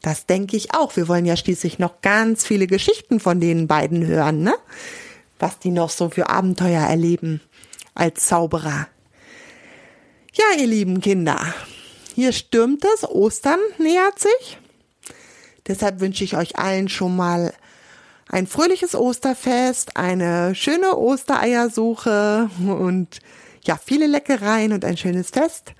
Das 0.00 0.26
denke 0.26 0.56
ich 0.56 0.74
auch. 0.74 0.96
Wir 0.96 1.08
wollen 1.08 1.24
ja 1.24 1.36
schließlich 1.36 1.78
noch 1.78 2.02
ganz 2.02 2.46
viele 2.46 2.66
Geschichten 2.66 3.20
von 3.20 3.40
den 3.40 3.66
beiden 3.66 4.06
hören, 4.06 4.42
ne? 4.42 4.54
Was 5.38 5.58
die 5.58 5.70
noch 5.70 5.90
so 5.90 6.10
für 6.10 6.28
Abenteuer 6.28 6.82
erleben 6.82 7.40
als 7.94 8.26
Zauberer. 8.26 8.88
Ja, 10.32 10.44
ihr 10.60 10.66
lieben 10.66 11.00
Kinder, 11.00 11.40
hier 12.14 12.32
stürmt 12.32 12.84
es, 12.84 13.08
Ostern 13.08 13.58
nähert 13.78 14.18
sich. 14.18 14.58
Deshalb 15.66 16.00
wünsche 16.00 16.24
ich 16.24 16.36
euch 16.36 16.58
allen 16.58 16.88
schon 16.88 17.16
mal 17.16 17.54
ein 18.28 18.46
fröhliches 18.46 18.94
Osterfest, 18.94 19.96
eine 19.96 20.54
schöne 20.54 20.96
Ostereiersuche 20.96 22.50
und 22.66 23.20
ja, 23.64 23.78
viele 23.82 24.06
Leckereien 24.06 24.72
und 24.72 24.84
ein 24.84 24.96
schönes 24.96 25.30
Fest. 25.30 25.72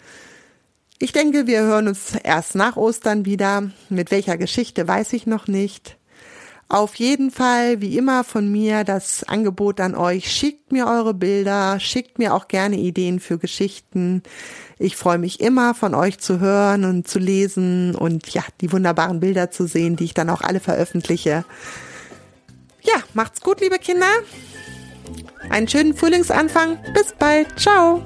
Ich 0.99 1.13
denke, 1.13 1.47
wir 1.47 1.63
hören 1.63 1.89
uns 1.89 2.15
erst 2.23 2.55
nach 2.55 2.77
Ostern 2.77 3.25
wieder. 3.25 3.71
Mit 3.89 4.11
welcher 4.11 4.37
Geschichte 4.37 4.87
weiß 4.87 5.13
ich 5.13 5.27
noch 5.27 5.49
nicht. 5.49 5.99
Auf 6.69 6.95
jeden 6.95 7.31
Fall, 7.31 7.81
wie 7.81 7.99
immer 7.99 8.25
von 8.25 8.51
mir, 8.51 8.85
das 8.85 9.23
Angebot 9.25 9.81
an 9.81 9.95
euch. 9.95 10.33
Schickt 10.33 10.73
mir 10.73 10.87
eure 10.87 11.13
Bilder, 11.13 11.79
schickt 11.79 12.19
mir 12.19 12.33
auch 12.33 12.49
gerne 12.49 12.77
Ideen 12.77 13.21
für 13.21 13.39
Geschichten. 13.39 14.23
Ich 14.79 14.97
freue 14.97 15.19
mich 15.19 15.41
immer, 15.41 15.75
von 15.75 15.95
euch 15.95 16.19
zu 16.19 16.41
hören 16.41 16.85
und 16.85 17.07
zu 17.07 17.19
lesen 17.19 17.95
und 17.95 18.33
ja, 18.33 18.43
die 18.61 18.73
wunderbaren 18.73 19.21
Bilder 19.21 19.51
zu 19.51 19.67
sehen, 19.67 19.97
die 19.97 20.05
ich 20.05 20.15
dann 20.15 20.31
auch 20.31 20.41
alle 20.41 20.61
veröffentliche. 20.61 21.45
Ja, 22.85 23.03
macht's 23.15 23.41
gut, 23.41 23.61
liebe 23.61 23.79
Kinder. 23.79 24.07
Einen 25.51 25.69
schönen 25.69 25.95
Frühlingsanfang. 25.95 26.79
Bis 26.95 27.13
bald. 27.19 27.59
Ciao. 27.59 28.03